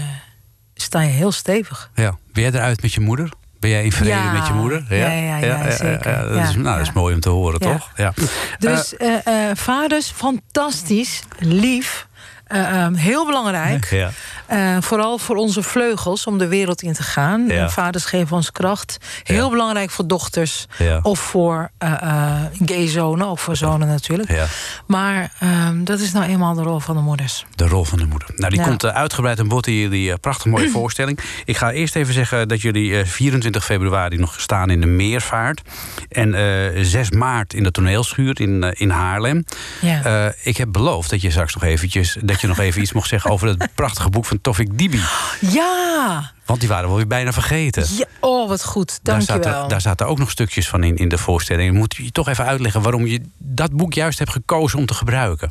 [0.75, 1.91] sta je heel stevig.
[1.95, 2.19] ja.
[2.33, 3.33] Ben jij eruit met je moeder?
[3.61, 4.33] Ben jij in vrede Ja.
[4.33, 4.85] met je moeder?
[4.89, 6.29] Ja, ja, ja, zeker.
[6.33, 7.91] dat, is, nou, dat is mooi om te horen, toch?
[7.97, 8.13] Ja.
[8.59, 12.07] Dus eh, vaders, fantastisch, lief,
[12.51, 13.91] eh, ehm, heel belangrijk.
[13.91, 14.11] Ja.
[14.47, 17.47] Eh, vooral voor onze vleugels om de wereld in te gaan.
[17.47, 17.69] Ja.
[17.69, 18.99] Vaders geven ons kracht.
[19.23, 20.67] Heel belangrijk voor dochters
[21.03, 22.35] of voor eh,
[22.65, 24.49] gay zonen, of voor zonen natuurlijk.
[24.87, 27.47] Maar ehm, dat is nou eenmaal de rol van de moeders.
[27.55, 28.29] De rol van de moeder.
[28.37, 31.21] Nou, die komt uitgebreid aan bod in jullie prachtig mooie voorstelling.
[31.45, 35.63] Ik ga eerst even zeggen dat jullie eh, 24 februari nog staan in de Meervaart.
[36.09, 39.45] En eh 6 maart in de toneelschuur in, in Haarlem.
[39.81, 40.35] Ja.
[40.43, 42.17] Ik heb beloofd dat je straks nog eventjes...
[42.21, 45.01] dat je nog even iets mocht zeggen over het prachtige boek van Tofik Dibi.
[45.41, 46.33] Ja!
[46.45, 47.85] Want die waren we weer bijna vergeten.
[47.97, 48.05] ja!
[48.21, 48.99] Oh, wat goed.
[49.03, 51.75] Daar Dank zaten, daar zaten ook nog stukjes van in, in de voorstelling.
[51.75, 55.51] Moet je toch even uitleggen waarom je dat boek juist hebt gekozen om te gebruiken?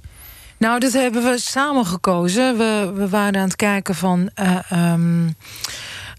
[0.57, 2.57] Nou, dat hebben we samen gekozen.
[2.57, 4.29] We, we waren aan het kijken van.
[4.33, 5.27] eh, ehm,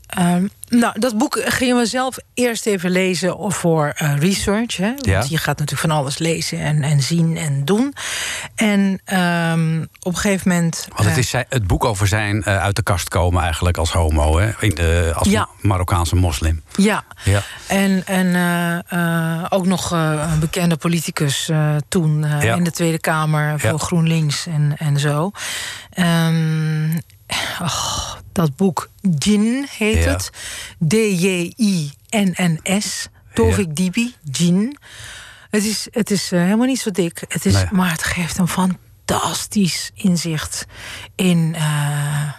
[0.07, 4.77] ehm, nou, dat boek gingen we zelf eerst even lezen voor eh, research.
[4.77, 4.87] Hè?
[4.87, 5.25] Want Ja.
[5.29, 7.95] je gaat natuurlijk van alles lezen en, en zien en doen.
[8.55, 10.87] En ehm, op een gegeven moment.
[10.89, 13.93] Want het eh, is het boek over zijn eh, uit de kast komen eigenlijk als
[13.93, 14.51] homo, hè?
[14.61, 15.49] In de, als Ja.
[15.61, 16.63] Marokkaanse moslim.
[16.77, 17.43] Ja, Ja.
[17.67, 18.29] en, en
[19.49, 21.51] ook nog een bekende politicus
[21.89, 22.55] toen Ja.
[22.55, 23.79] in de Tweede Kamer voor.
[23.79, 25.31] GroenLinks en, en zo.
[27.63, 30.11] Och, dat boek Jin heet Ja.
[30.11, 30.31] het.
[32.11, 33.09] D-J-I-N-N-S.
[33.35, 34.77] Tovik Dibi, Jin.
[35.51, 37.25] Het is, het is eh, helemaal niet zo dik.
[37.29, 37.67] Het is, Nee.
[37.71, 40.67] Maar het geeft een fantastisch inzicht
[41.15, 42.33] in eh,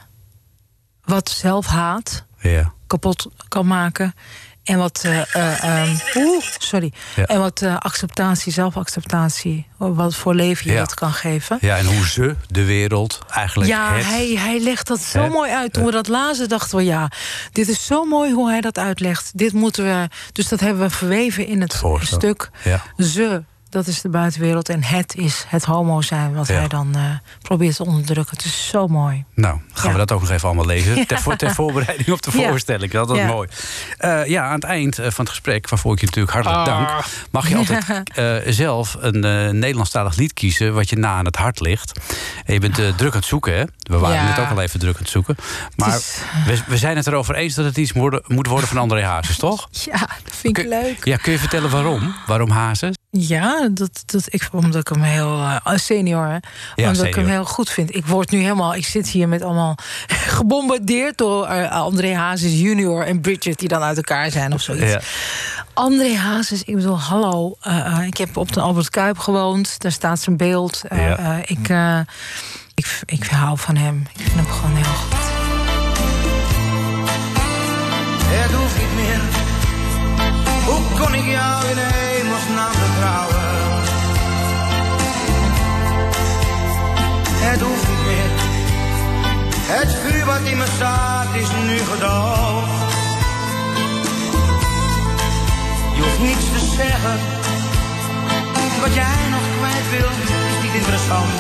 [1.04, 2.74] wat zelfhaat Ja.
[2.88, 4.14] kapot kan maken.
[4.64, 6.94] En wat, ehm, oeh, sorry.
[7.16, 7.26] Ja.
[7.26, 10.80] En wat eh, acceptatie, zelfacceptatie, wat voor leven je Ja.
[10.80, 11.58] dat kan geven.
[11.62, 14.06] ja, en hoe ze de wereld eigenlijk Ja, het...
[14.06, 15.74] hij, hij legt dat zo mooi uit.
[15.74, 17.12] Toen we dat lazen, dachten we ja,
[17.52, 19.32] dit is zo mooi hoe hij dat uitlegt.
[19.38, 20.08] Dit moeten we.
[20.32, 22.18] Dus dat hebben we verweven in het voorstel.
[22.18, 22.50] stuk.
[22.64, 22.82] Ja.
[22.98, 24.70] Ze dat is de buitenwereld.
[24.70, 26.54] En het is het homo zijn wat Ja.
[26.54, 27.02] hij dan eh,
[27.42, 28.38] probeert te onderdrukken.
[28.38, 29.24] Het is zo mooi.
[29.36, 29.92] Nou, gaan Ja.
[29.92, 30.96] we dat ook nog even allemaal lezen.
[31.02, 31.06] Ja.
[31.06, 32.50] Ter, voor, ter voorbereiding op de Ja.
[32.50, 32.92] voorstelling.
[32.92, 33.26] Dat is Ja.
[33.28, 33.48] mooi.
[33.98, 36.78] Eh, ja, aan het eind eh, van het gesprek, waarvoor ik je natuurlijk hartelijk Ah.
[36.88, 37.06] dank...
[37.32, 40.74] mag je altijd eh, zelf een eh, Nederlandstalig lied kiezen...
[40.74, 42.00] wat je na aan het hart ligt.
[42.46, 43.64] En je bent druk aan het zoeken, hè?
[43.78, 44.28] We waren Ja.
[44.28, 45.36] net ook al even druk aan het zoeken.
[45.76, 48.78] Maar is- we, we zijn het erover eens dat het iets moet, moet worden van
[48.78, 49.70] André Hazes, toch?
[49.92, 51.06] Ja, dat vind ik leuk.
[51.06, 52.16] Ja, kun je vertellen waarom?
[52.28, 52.96] Waarom Hazes?
[53.14, 56.88] Ja, dat, dat, ik, omdat ik hem heel eh, senior, hè?
[56.88, 57.96] omdat ik hem heel goed vind.
[57.96, 59.76] Ik word nu helemaal, ik zit hier met allemaal
[60.38, 64.92] gebombardeerd door eh, André Hazes junior en Bridget die dan uit elkaar zijn of zoiets.
[64.92, 65.00] Ja.
[65.74, 67.56] André Hazes, ik bedoel, hallo.
[67.62, 69.80] eh, eh, ik heb op de Albert Kuip gewoond.
[69.82, 70.82] Daar staat zijn beeld.
[70.90, 71.42] Ja.
[71.46, 72.00] ik, eh,
[72.74, 74.08] ik, ik hou van hem.
[74.18, 75.20] Ik vind hem gewoon heel goed.
[78.34, 79.22] Het hoeft niet meer.
[80.66, 82.81] Hoe kon ik jou in hemelsnaam
[87.52, 88.32] Het hoeft niet meer.
[89.76, 92.94] Het vuur wat in me staat is nu gedoofd.
[95.96, 97.18] Je hoeft niets te zeggen.
[98.82, 101.34] Wat jij nog kwijt wilt is niet interessant.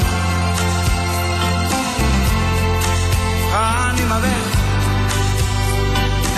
[3.51, 4.45] Ga nu maar weg.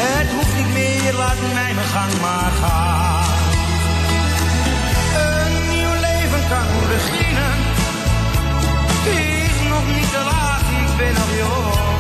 [0.06, 3.24] Het hoeft niet meer, laat mij mijn gang maar gaan.
[5.24, 7.23] Een nieuw leven kan beginnen.
[11.12, 11.93] Laat, ik ben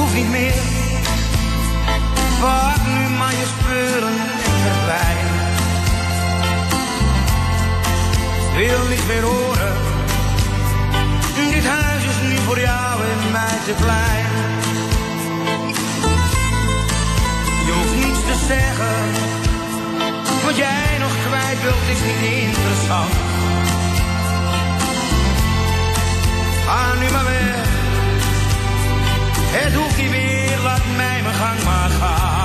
[0.00, 0.62] hoeft niet meer.
[2.40, 5.26] Pak nu maar je speuren en verdwijn.
[8.56, 9.76] Wil niet meer horen.
[11.34, 14.26] Dit huis is nu voor jou en mij te klein.
[17.66, 18.98] Je hoeft niets te zeggen.
[20.44, 23.14] Wat jij nog kwijt wilt is niet interessant.
[26.66, 27.79] Ga nu maar weg.
[29.52, 32.39] Het hoeft niet meer, laat mij mijn gang maar gaan.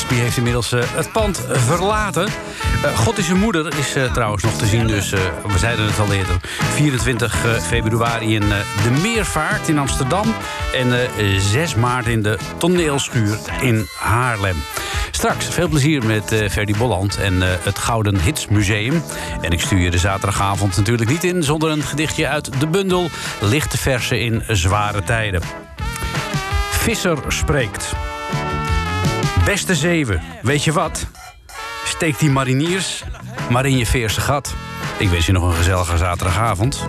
[0.00, 2.28] Nasby heeft inmiddels eh, het pand verlaten.
[2.84, 5.98] Eh, God is zijn moeder is eh, trouwens nog te zien, dus we zeiden het
[5.98, 6.36] al eerder.
[6.74, 8.48] 24 eh, februari in
[8.82, 10.34] de Meervaart in Amsterdam.
[10.74, 14.56] En eh, 6 maart in de toneelschuur in Haarlem.
[15.10, 19.02] Straks veel plezier met Ferdy Bolland en het Gouden Hits Museum.
[19.40, 21.42] En ik stuur je de zaterdagavond natuurlijk niet in...
[21.42, 25.42] zonder een gedichtje uit de bundel Lichte Versen in Zware Tijden.
[26.70, 27.94] Visser spreekt.
[29.50, 31.06] Beste zeven, weet je wat?
[31.84, 33.04] Steek die mariniers
[33.48, 34.54] maar in je veerse gat.
[34.98, 36.88] Ik wens je nog een gezellige zaterdagavond.